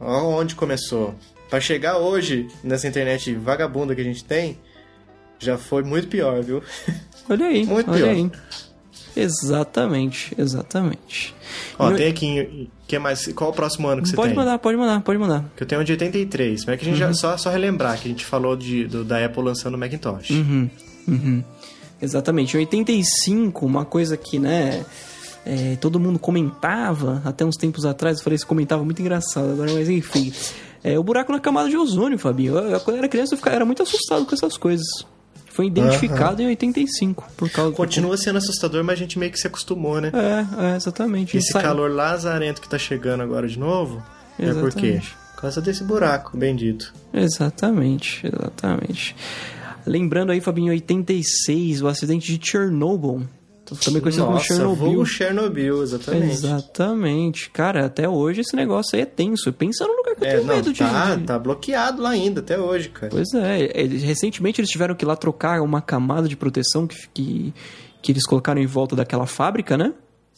[0.00, 1.14] ó onde começou.
[1.48, 4.58] Pra chegar hoje nessa internet vagabunda que a gente tem,
[5.38, 6.62] já foi muito pior, viu?
[7.28, 8.10] Olha aí, Muito olha pior.
[8.10, 8.30] aí.
[9.16, 11.34] Exatamente, exatamente.
[11.78, 14.36] Ó, No- tem aqui, que mais, qual o próximo ano que você Pode tem?
[14.36, 15.44] mandar, pode mandar, pode mandar.
[15.56, 17.08] Que eu tenho um de 83, mas é que a gente Uhum.
[17.08, 20.30] já, só, só relembrar que a gente falou de, do- da Apple lançando o Macintosh.
[20.30, 20.70] Uhum,
[21.08, 21.44] uhum.
[22.00, 22.56] Exatamente.
[22.56, 24.84] Em 85, uma coisa que, né,
[25.46, 29.72] é, todo mundo comentava até uns tempos atrás, eu falei isso comentava muito engraçado agora,
[29.72, 30.32] mas enfim.
[30.82, 32.58] É, o buraco na camada de ozônio, Fabinho.
[32.58, 34.84] Eu, eu, quando eu era criança, eu ficava, era muito assustado com essas coisas.
[35.54, 39.38] Foi identificado em 85, por causa do- Continua sendo assustador, mas a gente meio que
[39.38, 40.10] se acostumou, né?
[40.12, 41.36] É, é, exatamente.
[41.36, 44.02] Esse calor lazarento que tá chegando agora de novo,
[44.36, 44.86] é por quê?
[44.88, 45.16] Exatamente.
[45.36, 46.92] Por causa desse buraco, bendito.
[47.12, 49.14] Exatamente, exatamente.
[49.86, 53.22] Lembrando aí, Fabinho, 86, o acidente de Chernobyl.
[53.82, 54.76] Também conhecido como Nossa, Chernobyl.
[54.76, 56.32] vulgo Chernobyl, exatamente.
[56.32, 57.50] Exatamente.
[57.50, 59.52] Cara, até hoje esse negócio aí é tenso.
[59.52, 60.78] Pensa no lugar que eu É, tenho não, medo de...
[60.78, 63.08] tá, de- tá bloqueado lá ainda, até hoje, cara.
[63.10, 66.96] Pois é, eles- recentemente eles tiveram que ir lá trocar uma camada de proteção que,
[67.14, 67.54] que,
[68.02, 69.94] que eles colocaram em volta daquela fábrica, né?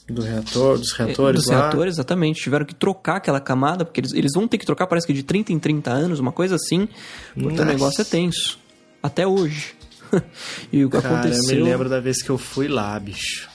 [0.09, 1.63] Do reator, dos reatores Dos lá.
[1.63, 2.41] reatores, exatamente.
[2.41, 5.25] Tiveram que trocar aquela camada, porque eles, eles vão ter que trocar, parece que de
[5.25, 6.89] 30 em 30 anos, uma coisa assim.
[7.35, 7.63] Porque Nossa.
[7.63, 8.57] o negócio é tenso.
[9.03, 9.75] Até hoje.
[10.73, 11.57] e o que Cara, aconteceu...
[11.59, 13.49] eu me lembro da vez que eu fui lá, bicho.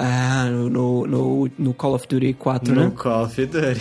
[0.00, 2.92] Ah, no, no, no Call of Duty 4, No né?
[2.96, 3.80] Call of Duty.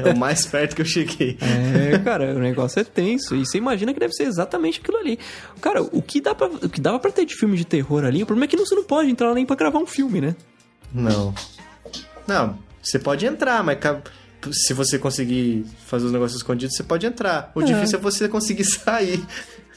[0.08, 1.36] é o mais perto que eu cheguei.
[1.42, 3.36] É, cara, o negócio é tenso.
[3.36, 5.18] E você imagina que deve ser exatamente aquilo ali.
[5.60, 8.22] Cara, o que, dá pra, o que dava pra ter de filme de terror ali,
[8.22, 10.34] o problema é que não, você não pode entrar nem pra gravar um filme, né?
[10.94, 11.34] Não.
[12.26, 13.78] Não, você pode entrar, mas
[14.52, 17.52] se você conseguir fazer os negócios escondidos, você pode entrar.
[17.54, 19.22] O difícil é você conseguir sair.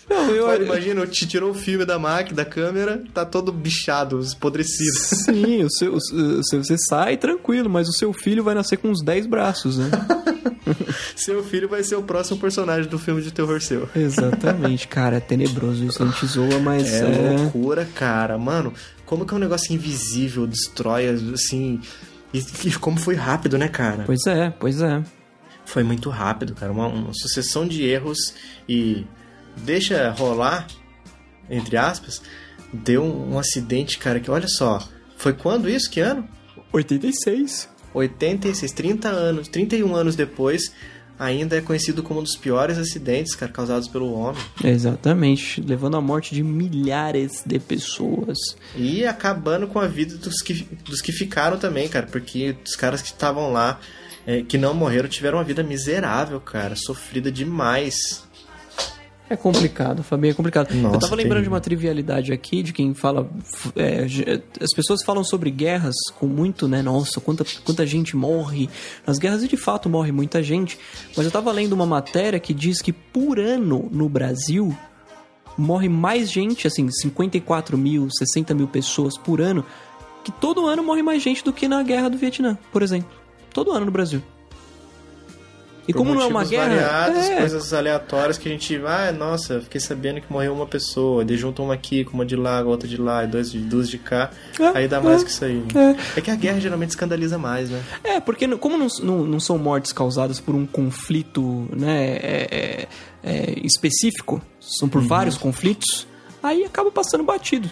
[0.10, 4.20] Não, eu, Olha, imagina, te tirou o filme da máquina, da câmera, tá todo bichado,
[4.20, 4.92] espodrecido.
[5.00, 8.90] Sim, o seu, o seu- você sai tranquilo, mas o seu filho vai nascer com
[8.90, 9.90] uns 10 braços, né?
[11.16, 13.90] Seu filho vai ser o próximo personagem do filme de terror seu.
[13.96, 17.00] Exatamente, cara, é tenebroso isso, a gente zoa, mas É,
[17.34, 17.38] é...
[17.40, 18.38] loucura, cara.
[18.38, 18.72] Mano,
[19.06, 21.80] como que é um negócio invisível, destrói, assim...
[22.34, 24.04] E, e como foi rápido, né, cara?
[24.06, 25.04] Pois é, pois é.
[25.66, 26.72] Foi muito rápido, cara.
[26.72, 28.34] Uma, uma sucessão de erros
[28.68, 29.04] e
[29.60, 30.68] deixa rolar,
[31.50, 32.22] entre aspas,
[32.72, 34.88] deu um, um acidente, cara, que olha só.
[35.18, 35.90] Foi quando isso?
[35.90, 36.28] Que ano?
[36.72, 37.70] 86.
[37.94, 40.72] 86, 30 anos, 31 anos depois,
[41.18, 44.42] ainda é conhecido como um dos piores acidentes, cara, causados pelo homem.
[44.64, 48.38] Exatamente, levando à morte de milhares de pessoas.
[48.76, 53.02] E acabando com a vida dos que, dos que ficaram também, cara, porque os caras
[53.02, 53.80] que estavam lá,
[54.26, 58.29] é, que não morreram, tiveram uma vida miserável, cara, sofrida demais.
[59.30, 60.74] É complicado, Fabinho, é complicado.
[60.74, 61.44] Nossa, eu tava lembrando terrível.
[61.44, 63.30] de uma trivialidade aqui, de quem fala.
[63.76, 64.06] é,
[64.60, 66.82] as pessoas falam sobre guerras com muito, né?
[66.82, 68.68] Nossa, quanta, quanta gente morre
[69.06, 70.80] nas guerras, e de fato morre muita gente.
[71.16, 74.76] Mas eu tava lendo uma matéria que diz que por ano no Brasil
[75.56, 79.64] morre mais gente, assim, 54 mil, 60 mil pessoas por ano,
[80.24, 83.10] que todo ano morre mais gente do que na guerra do Vietnã, por exemplo.
[83.54, 84.24] Todo ano no Brasil.
[85.90, 86.68] E como não é uma guerra.
[86.70, 88.80] variados, é, coisas aleatórias que a gente.
[88.86, 91.26] Ah, nossa, fiquei sabendo que morreu uma pessoa.
[91.26, 93.90] Daí juntam uma aqui, com uma de lá, outra de lá, e dois, de- duas
[93.90, 94.30] de cá.
[94.60, 95.64] É, aí dá é, mais que isso aí.
[95.74, 95.98] né?
[96.16, 96.20] é.
[96.20, 97.82] É que a guerra geralmente escandaliza mais, né?
[98.04, 102.88] É, porque como não, não, não são mortes causadas por um conflito né, é, é,
[103.24, 106.06] é, específico, são por vários conflitos,
[106.44, 107.70] aí acaba passando batido.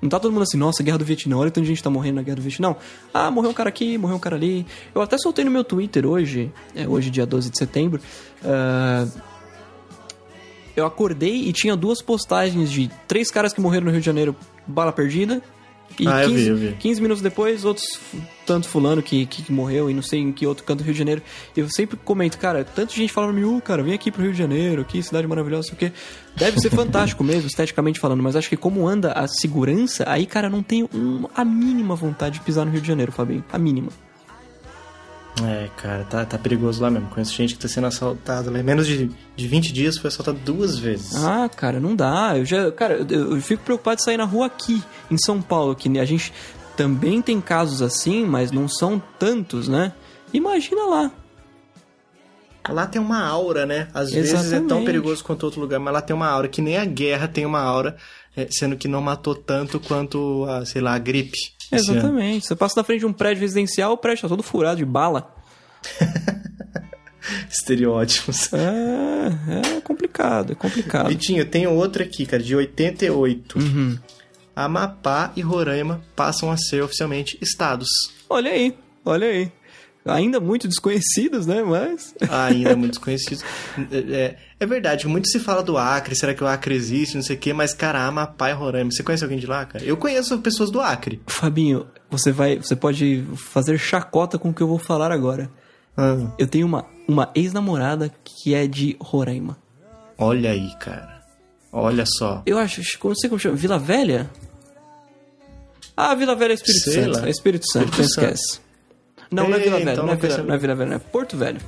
[0.00, 2.22] Não tá todo mundo assim, nossa, guerra do Vietnã, olha tanta gente tá morrendo na
[2.22, 2.68] guerra do Vietnã.
[2.68, 2.76] Não.
[3.12, 4.66] Ah, morreu um cara aqui, morreu um cara ali.
[4.94, 8.00] Eu até soltei no meu Twitter hoje, é, hoje dia 12 de setembro,
[8.44, 9.06] ah,
[10.76, 14.34] eu acordei e tinha duas postagens de três caras que morreram no Rio de Janeiro,
[14.66, 15.42] bala perdida.
[15.98, 16.72] E Ah, eu 15, vi, eu vi.
[16.78, 17.86] 15 minutos depois, outros,
[18.46, 20.92] tanto fulano que, que, que morreu e não sei em que outro canto do Rio
[20.94, 21.22] de Janeiro.
[21.56, 24.32] Eu sempre comento, cara, tanta gente fala pra mim, uh, cara, vem aqui pro Rio
[24.32, 25.92] de Janeiro, que cidade maravilhosa, sei o quê.
[26.36, 30.48] Deve ser fantástico mesmo, esteticamente falando, mas acho que como anda a segurança, aí, cara,
[30.48, 33.44] não tenho um- a mínima vontade de pisar no Rio de Janeiro, Fabinho.
[33.52, 33.88] A mínima.
[35.42, 37.08] É, cara, tá, tá perigoso lá mesmo.
[37.08, 38.50] Conheço gente que tá sendo assaltada.
[38.58, 41.14] Em menos de, de 20 dias foi assaltado duas vezes.
[41.16, 42.36] Ah, cara, não dá.
[42.36, 45.74] Eu já, cara, eu, eu fico preocupado de sair na rua aqui, em São Paulo,
[45.74, 46.32] que a gente
[46.76, 49.92] também tem casos assim, mas não são tantos, né?
[50.32, 51.10] Imagina lá.
[52.68, 53.88] Lá tem uma aura, né?
[53.94, 54.86] Às vezes é tão Exatamente.
[54.86, 57.60] perigoso quanto outro lugar, mas lá tem uma aura, que nem a guerra tem uma
[57.60, 57.96] aura,
[58.36, 61.38] é, sendo que não matou tanto quanto, a, sei lá, a gripe.
[61.72, 62.46] Exatamente.
[62.46, 65.34] Você passa na frente de um prédio residencial, o prédio tá todo furado de bala.
[67.50, 68.52] Estereótipos.
[68.52, 71.08] É, é complicado, é complicado.
[71.08, 73.58] Vitinho, tem outra aqui, cara, de 88.
[73.58, 73.98] Uhum.
[74.54, 77.88] Amapá e Roraima passam a ser oficialmente estados.
[78.28, 79.52] Olha aí, olha aí.
[80.04, 81.62] Ainda muito desconhecidos, né?
[81.62, 82.14] Mas.
[82.28, 83.44] Ainda muito desconhecidos.
[83.92, 87.34] É, é verdade, muito se fala do Acre, será que o Acre existe, não sei
[87.34, 89.82] o quê, mas, cara, Amapá e Roraima, você conhece alguém de lá, cara?
[89.84, 91.20] Eu conheço pessoas do Acre.
[91.26, 92.56] Fabinho, você vai.
[92.58, 95.50] Você pode fazer chacota com o que eu vou falar agora.
[95.96, 99.56] Ah, Eu tenho uma, uma ex-namorada que é de Roraima.
[100.18, 101.20] olha aí, cara.
[101.72, 102.42] Olha só.
[102.44, 104.28] Eu acho, não sei como chama, Vila Velha?
[105.96, 107.18] Ah, Vila Velha é Espírito Sei Santo.
[107.20, 107.26] lá.
[107.26, 108.60] É Espírito Santo, Espírito não esquece.
[109.30, 110.88] Não, não é Ei, Vila Velha, então não, é não Vila, não é Vila Velha,
[110.90, 111.60] não é Porto Velho.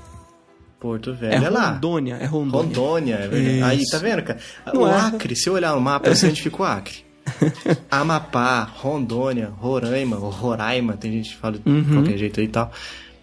[0.82, 1.70] Porto Velho, É é, lá.
[1.70, 2.66] Rondônia, é Rondônia.
[2.66, 3.62] Rondônia, é verdade.
[3.62, 3.92] Aí, Isso.
[3.92, 4.40] tá vendo, cara?
[4.74, 4.94] Não o é.
[4.98, 7.04] Acre, se eu olhar no mapa, eu sei onde fica o Acre.
[7.88, 11.84] Amapá, Rondônia, Roraima, ou Roraima, tem gente que fala de Uhum.
[12.02, 12.72] qualquer jeito aí e tal.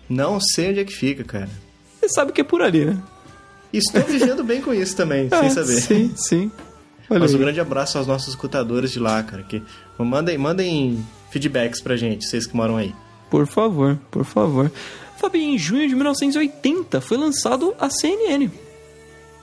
[0.10, 1.50] Não sei onde é que fica, cara.
[2.00, 2.98] Você sabe que é por ali, né?
[3.74, 5.82] Estou vivendo bem com isso também, sem Ah, saber.
[5.82, 6.52] Sim, sim.
[7.10, 7.42] Olha Mas um aí.
[7.44, 9.44] grande abraço aos nossos escutadores de lá, cara.
[9.44, 9.62] Que
[9.98, 12.96] mandem, mandem feedbacks pra gente, vocês que moram aí.
[13.30, 14.72] Por favor, por favor.
[15.20, 18.50] Fabinho, em junho de 1980 foi lançado a CNN.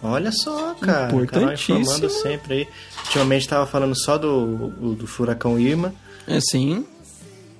[0.02, 1.08] Olha só, cara.
[1.08, 1.78] Importantíssimo.
[1.78, 2.68] Informando sempre aí.
[3.04, 5.94] Ultimamente tava falando só do, do, do furacão Irma.
[6.26, 6.84] É sim,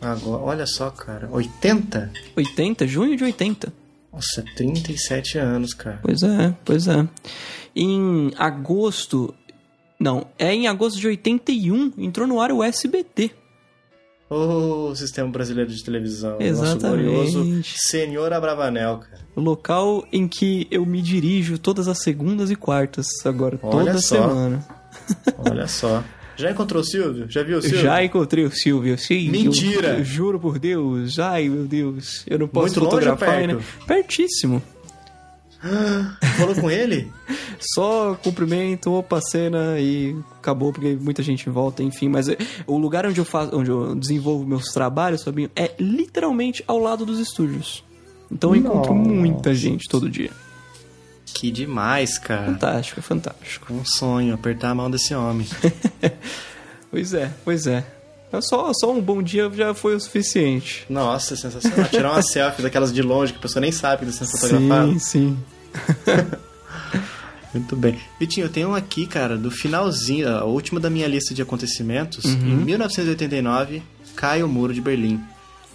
[0.01, 1.29] Agora, olha só, cara.
[1.31, 2.13] 80?
[2.37, 3.73] 80, junho de 80.
[4.13, 6.01] Nossa, 37 anos, cara.
[6.03, 7.07] Pois é, pois é.
[7.75, 9.35] Em agosto.
[9.99, 13.31] Não, é em agosto de 81 entrou no ar o SBT.
[14.29, 16.37] Ô, Sistema Brasileiro de Televisão.
[16.41, 17.05] Exatamente.
[17.09, 19.21] Nosso glorioso Senhor Abravanel, cara.
[19.37, 23.99] O local em que eu me dirijo todas as segundas e quartas agora, Olha toda
[24.01, 24.17] só.
[24.29, 24.67] semana.
[25.49, 26.03] Olha só.
[26.37, 27.27] Já encontrou o Silvio?
[27.31, 27.81] Já viu o Silvio?
[27.81, 29.31] Já encontrei o Silvio, sim.
[29.31, 29.91] Mentira!
[29.95, 31.19] Eu, eu juro por Deus.
[31.19, 32.25] Ai, meu Deus.
[32.27, 33.57] Eu não posso Muito longe fotografar, perto?
[33.57, 33.65] né?
[33.87, 34.63] Pertíssimo.
[36.39, 37.13] Falou com ele?
[37.59, 42.09] Só cumprimento, opa, cena e acabou, porque muita gente volta, enfim.
[42.09, 42.37] Mas é,
[42.67, 47.07] o lugar onde eu faço, onde eu desenvolvo meus trabalhos, Fabinho, é literalmente ao lado
[47.07, 47.83] dos estúdios.
[48.31, 49.11] Então eu encontro Nossa.
[49.11, 50.31] muita gente todo dia.
[51.25, 52.47] Que demais, cara.
[52.47, 53.73] Fantástico, é fantástico.
[53.73, 55.47] Um sonho, apertar a mão desse homem.
[56.89, 57.85] Pois é, pois é.
[58.33, 60.85] É Só, só um bom dia já foi o suficiente.
[60.91, 61.89] Nossa, sensacional.
[61.89, 64.93] Tirar uma selfie daquelas de longe que a pessoa nem sabe que está sendo fotografado.
[64.93, 65.39] Sim, sim.
[67.55, 67.99] Muito bem.
[68.21, 72.25] Vitinho, eu tenho um aqui, cara, do finalzinho, a última da minha lista de acontecimentos.
[72.25, 72.33] Uhum.
[72.33, 73.83] Em 1989,
[74.15, 75.21] cai o Muro de Berlim.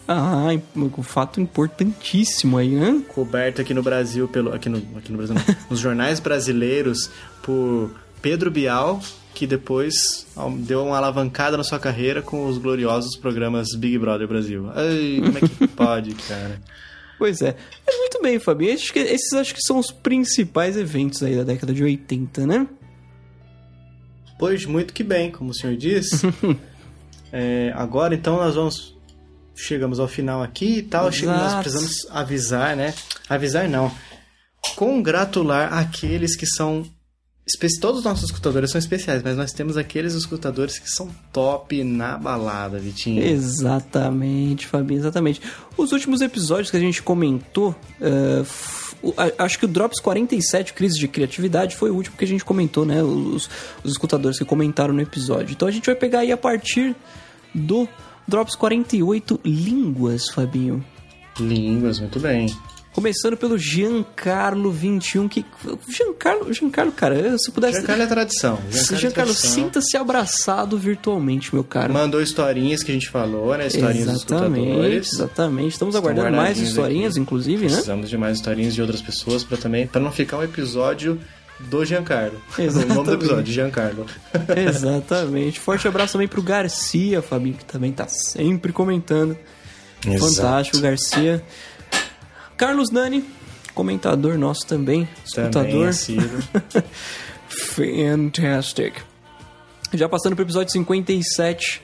[0.07, 3.01] Ah, um fato importantíssimo aí, né?
[3.07, 5.35] Coberto aqui no Brasil, pelo aqui no, aqui no Brasil,
[5.69, 7.09] nos jornais brasileiros,
[7.41, 7.91] por
[8.21, 8.99] Pedro Bial,
[9.33, 10.27] que depois
[10.59, 14.69] deu uma alavancada na sua carreira com os gloriosos programas Big Brother Brasil.
[14.75, 16.61] Ai, como é que pode, cara?
[17.17, 17.55] Pois é.
[17.85, 18.73] Mas muito bem, Fabinho.
[18.73, 22.67] Acho que esses acho que são os principais eventos aí da década de 80, né?
[24.39, 26.21] Pois muito que bem, como o senhor disse.
[27.33, 28.93] É, agora então nós vamos.
[29.55, 31.09] Chegamos ao final aqui e tal.
[31.09, 32.93] Che- Nós precisamos avisar, né?
[33.29, 33.89] Avisar não.
[34.75, 36.83] Congratular aqueles que são
[37.79, 42.17] todos os nossos escutadores são especiais, mas nós temos aqueles escutadores que são top na
[42.17, 43.21] balada, Vitinho.
[43.23, 45.41] Exatamente, Fabinho, exatamente.
[45.77, 47.75] Os últimos episódios que a gente comentou,
[49.17, 52.45] a- acho que o Drops 47, Crise de Criatividade, foi o último que a gente
[52.45, 53.01] comentou, né?
[53.03, 53.49] Os,
[53.83, 55.51] os escutadores que comentaram no episódio.
[55.53, 56.95] Então a gente vai pegar aí a partir
[57.53, 57.87] do
[58.27, 60.85] Drops 48, Línguas, Fabinho.
[61.39, 62.47] Línguas, muito bem.
[62.93, 65.45] Começando pelo Giancarlo21, que...
[65.87, 67.77] Giancarlo, Giancarlo cara, se pudesse...
[67.77, 68.55] Giancarlo é tradição.
[68.69, 69.51] Giancarlo, é Giancarlo, tradição.
[69.51, 71.93] sinta-se abraçado virtualmente, meu cara.
[71.93, 73.67] Mandou historinhas que a gente falou, né?
[73.67, 75.13] Historinhas dos Exatamente, escutadores.
[75.13, 75.71] exatamente.
[75.71, 77.21] Estamos aguardando mais historinhas, aqui.
[77.21, 77.71] inclusive, né?
[77.71, 81.17] Precisamos de mais historinhas de outras pessoas para também, para não ficar um episódio
[81.61, 82.41] do Giancarlo.
[82.57, 82.93] O Exatamente.
[82.95, 84.05] nome do episódio, Giancarlo.
[84.67, 85.59] Exatamente.
[85.59, 89.37] Forte abraço também pro Garcia, Fabinho, que também tá sempre comentando.
[90.19, 91.43] Fantástico, Garcia.
[92.61, 93.25] Carlos Nani,
[93.73, 95.87] comentador nosso também, Também escutador.
[95.87, 96.29] assíduo.
[97.49, 98.93] Fantastic.
[99.91, 101.81] Já passando pro episódio 57.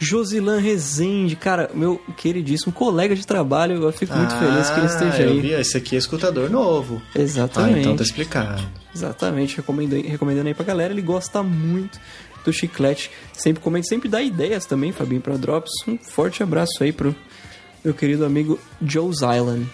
[0.00, 5.16] Josilan Rezende, cara, meu queridíssimo colega de trabalho, eu fico muito feliz que ele esteja
[5.18, 5.40] Ah, eu aí.
[5.40, 7.00] vi, esse aqui é escutador novo.
[7.14, 7.78] Ah, Exatamente.
[7.78, 8.60] então tá explicado.
[8.92, 10.92] Exatamente, recomendo, recomendando aí pra galera.
[10.92, 11.98] Ele gosta muito
[12.44, 13.08] do chiclete.
[13.32, 15.70] Sempre comenta, sempre dá ideias também, Fabinho, pra Drops.
[15.86, 17.14] Um forte abraço aí pro
[17.84, 19.66] meu querido amigo Joe's Island.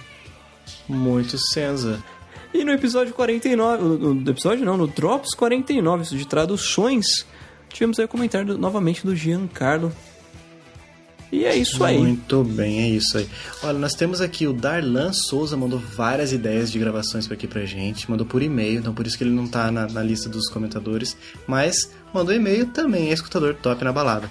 [0.89, 2.03] Muito senza.
[2.53, 7.07] E no episódio 49, no, episódio não, no Drops 49, isso de traduções,
[7.69, 9.93] tivemos aí o comentário do- novamente do Giancarlo.
[11.33, 11.97] E é isso aí.
[11.97, 13.29] Muito bem, é isso aí.
[13.63, 17.65] Olha, nós temos aqui o Darlan Souza, mandou várias ideias de gravações pra aqui pra
[17.65, 20.49] gente, mandou por e-mail, então por isso que ele não tá na, na lista dos
[20.49, 24.29] comentadores, mas mandou e-mail também, é escutador top na balada.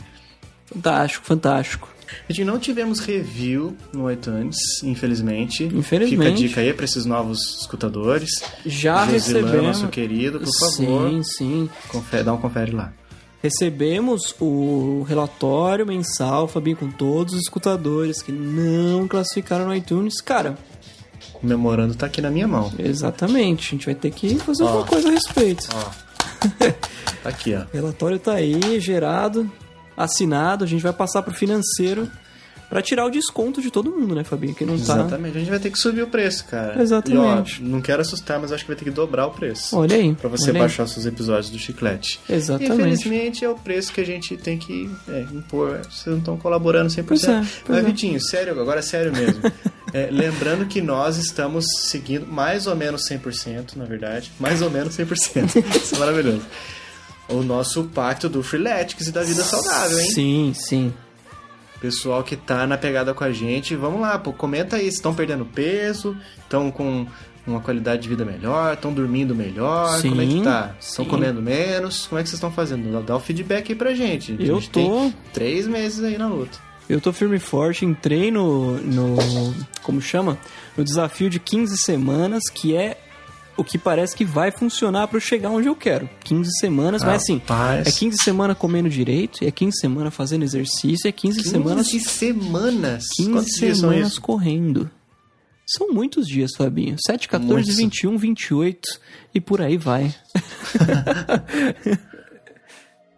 [0.65, 1.89] Fantástico, fantástico.
[2.27, 5.63] A gente não tivemos review no iTunes, infelizmente.
[5.65, 6.09] Infelizmente.
[6.17, 8.29] Fica a dica aí pra esses novos escutadores.
[8.65, 9.63] Já recebemos.
[9.63, 11.69] nosso querido, por favor, Sim, sim.
[11.87, 12.93] confere, dá um confere lá.
[13.41, 20.19] Recebemos o relatório mensal, Fabinho, com todos os escutadores que não classificaram no iTunes.
[20.19, 20.57] Cara,
[21.33, 22.69] Comemorando tá aqui na minha mão.
[22.77, 23.67] exatamente.
[23.67, 24.67] A gente vai ter que fazer Ó.
[24.67, 25.69] alguma coisa a respeito.
[25.73, 25.89] Ó.
[27.23, 27.61] tá aqui, ó.
[27.61, 29.49] O relatório tá aí, gerado,
[29.99, 30.63] assinado.
[30.63, 32.09] A gente vai passar pro financeiro
[32.69, 34.53] pra tirar o desconto de todo mundo, né, Fabinho?
[34.53, 34.93] Que não tá.
[34.93, 36.81] Exatamente, a gente vai ter que subir o preço, cara.
[36.81, 37.61] Exatamente.
[37.61, 39.75] E, ó, não quero assustar, mas acho que vai ter que dobrar o preço.
[39.75, 40.13] Olha aí.
[40.13, 40.57] Pra você aí.
[40.57, 42.19] baixar os seus episódios do Chiclete.
[42.29, 42.73] Exatamente.
[42.73, 45.79] Infelizmente é o preço que a gente tem que é, impor.
[45.89, 47.03] Vocês não estão colaborando 100%.
[47.05, 47.81] Pois é, pois Mas, é.
[47.81, 49.41] Vitinho, sério, agora é sério mesmo.
[49.91, 54.31] É, lembrando que nós estamos seguindo mais ou menos 100%, na verdade.
[54.39, 55.63] Mais ou menos 100%.
[55.81, 56.43] Isso é maravilhoso.
[57.29, 60.09] O nosso pacto do Freeletics e da vida saudável, hein?
[60.11, 60.93] Sim, sim.
[61.79, 65.13] Pessoal que tá na pegada com a gente, vamos lá, pô, comenta aí se estão
[65.15, 67.07] perdendo peso, estão com
[67.47, 70.75] uma qualidade de vida melhor, estão dormindo melhor, como é que Sim, tá?
[70.79, 71.09] Estão sim.
[71.11, 73.01] comendo menos, como é que vocês estão fazendo?
[73.03, 74.33] Dá- o feedback aí pra gente.
[74.37, 76.57] A Eu gente tô- três meses aí na luta.
[76.89, 79.15] Eu tô firme e forte, entrei no, no.
[79.83, 80.37] Como chama?
[80.75, 82.97] No desafio de 15 semanas, que é
[83.59, 86.09] o que parece que vai funcionar pra eu chegar onde eu quero.
[86.23, 87.87] 15 semanas, mas assim, Rapaz.
[87.87, 91.87] é 15 semanas comendo direito, é 15 semanas fazendo exercício, é 15, 15 semanas.
[91.87, 93.07] semanas?
[93.15, 94.89] 15 Quantos semanas correndo.
[95.67, 96.95] São muitos dias, Fabinho.
[97.05, 97.75] 7, 14, Muitos.
[97.75, 98.89] 21, 28
[99.35, 100.13] e por aí vai.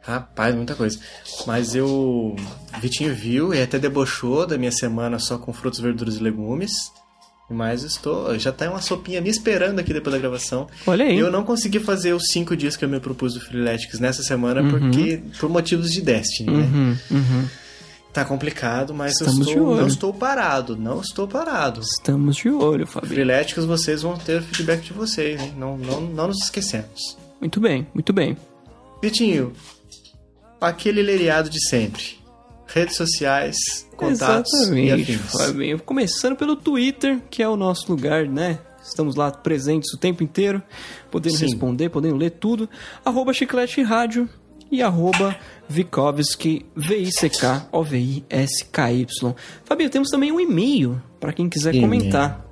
[0.01, 0.99] Rapaz, muita coisa.
[1.45, 2.35] Mas eu.
[2.81, 6.71] Vitinho viu e até debochou da minha semana só com frutos, verduras e legumes.
[7.51, 8.37] Mas estou.
[8.39, 10.67] Já tá uma sopinha me esperando aqui depois da gravação.
[10.87, 11.17] Olha aí.
[11.17, 14.61] Eu não consegui fazer os cinco dias que eu me propus do Freeletics nessa semana
[14.61, 14.71] Uhum.
[14.71, 15.21] porque.
[15.39, 16.63] por motivos de Destiny, né?
[16.63, 17.47] Uhum, uhum.
[18.13, 20.75] Tá complicado, mas eu Estamos de estou, não estou parado.
[20.75, 21.79] Não estou parado.
[21.81, 23.13] Estamos de olho, Fabinho.
[23.13, 25.53] Freeletics, vocês vão ter o feedback de vocês, hein?
[25.57, 27.17] Não, não, não nos esquecemos.
[27.39, 28.35] Muito bem, muito bem.
[29.01, 29.53] Vitinho,
[30.59, 32.19] aquele leriado de sempre.
[32.73, 33.57] Redes sociais,
[33.97, 35.31] contatos e Exatamente, afins.
[35.31, 35.79] Fabinho.
[35.81, 38.59] Começando pelo Twitter, que é o nosso lugar, né?
[38.83, 40.61] Estamos lá presentes o tempo inteiro,
[41.11, 41.45] podendo Sim.
[41.45, 42.67] responder, podendo ler tudo.
[43.05, 44.27] Arroba Chiclete Rádio
[44.71, 45.35] e arroba
[45.67, 49.35] Vikovski, V-I-C-K-O-V-I-S-K-Y.
[49.65, 51.89] Fabinho, temos também um e-mail para quem quiser E-mail.
[51.89, 52.45] comentar.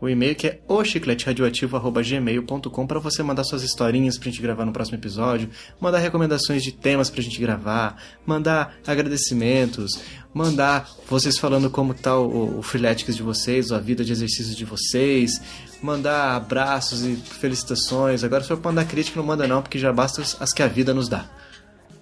[0.00, 4.98] O e-mail que é ochicleteradioativo.gmail.com para você mandar suas historinhas pra gente gravar no próximo
[4.98, 5.48] episódio,
[5.80, 9.98] mandar recomendações de temas pra gente gravar, mandar agradecimentos,
[10.34, 14.64] mandar vocês falando como tá o, o Freeletics de vocês, a vida de exercícios de
[14.66, 15.40] vocês,
[15.82, 18.22] mandar abraços e felicitações.
[18.22, 20.92] Agora se for mandar crítica, não manda não, porque já basta as- que a vida
[20.92, 21.24] nos dá.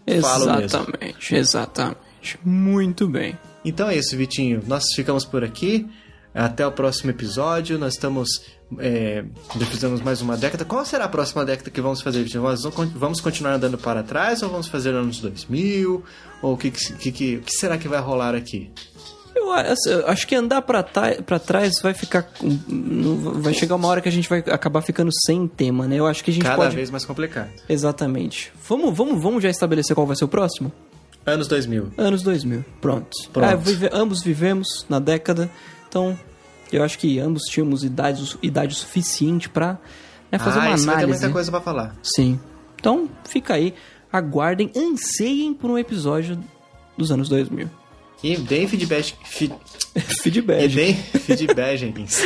[0.07, 2.39] Exatamente, exatamente.
[2.45, 3.39] Muito bem.
[3.65, 4.63] Então é isso, Vitinho.
[4.67, 5.89] Nós ficamos por aqui.
[6.35, 7.79] Até o próximo episódio.
[7.79, 8.43] Nós estamos.
[8.79, 9.25] É,
[9.71, 10.65] fizemos mais uma década.
[10.65, 12.27] Qual será a próxima década que vamos fazer?
[12.35, 12.63] Nós
[12.95, 16.03] vamos continuar andando para trás ou vamos fazer anos 2000?
[16.43, 18.71] Ou o que, que, que, que será que vai rolar aqui?
[19.37, 19.53] Eu
[20.07, 22.29] acho que andar pra trás vai ficar.
[22.41, 25.97] Vai chegar uma hora que a gente vai acabar ficando sem tema, né?
[25.99, 26.75] Eu acho que a gente Cada pode.
[26.75, 27.51] vez mais complicado.
[27.69, 28.53] Exatamente.
[28.69, 30.73] Vamos, vamos, vamos já estabelecer qual vai ser o próximo?
[31.27, 31.93] Anos 2000.
[31.97, 32.65] Anos 2000.
[32.81, 33.09] Pronto.
[33.33, 33.49] Pronto.
[33.49, 35.51] Ah, vive, ambos vivemos na década,
[35.95, 36.19] então
[36.73, 39.79] eu acho que ambos tínhamos idade, idade suficiente pra
[40.31, 40.87] né, fazer ah, uma isso análise.
[40.87, 41.95] vai ter muita coisa pra falar.
[42.03, 42.41] Sim.
[42.81, 43.73] Então, fica aí.
[44.13, 46.37] Aguardem, anseiem por um episódio
[46.99, 47.71] dos anos 2000.
[48.25, 49.15] E deem feedback.
[49.25, 49.53] Fi,
[50.23, 50.65] feedback.
[50.65, 52.23] e deem feedback, Jenkins.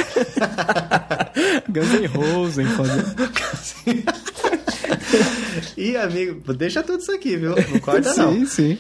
[1.69, 2.57] Guns N' Roses,
[5.77, 7.55] e, amigo, deixa tudo isso aqui, viu?
[7.71, 8.33] Não corta, não.
[8.33, 8.79] Sim, sim.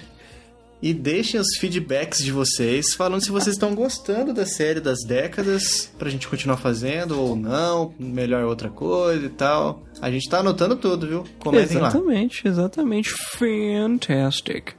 [0.81, 5.93] E deixem os feedbacks de vocês, falando se vocês estão gostando da série das décadas,
[5.99, 9.83] pra gente continuar fazendo ou não, melhor outra coisa e tal.
[10.01, 11.25] A gente tá anotando tudo, viu?
[11.41, 11.89] Comentem lá.
[11.89, 13.11] Exatamente, exatamente.
[13.11, 14.75] Fantastic.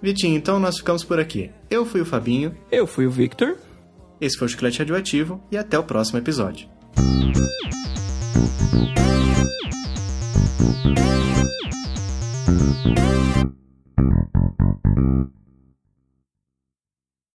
[0.00, 1.50] Vitinho, então nós ficamos por aqui.
[1.68, 3.56] Eu fui o Fabinho, Eu fui o Victor.
[4.20, 6.68] esse foi o Chiclete Radioativo e até o próximo episódio.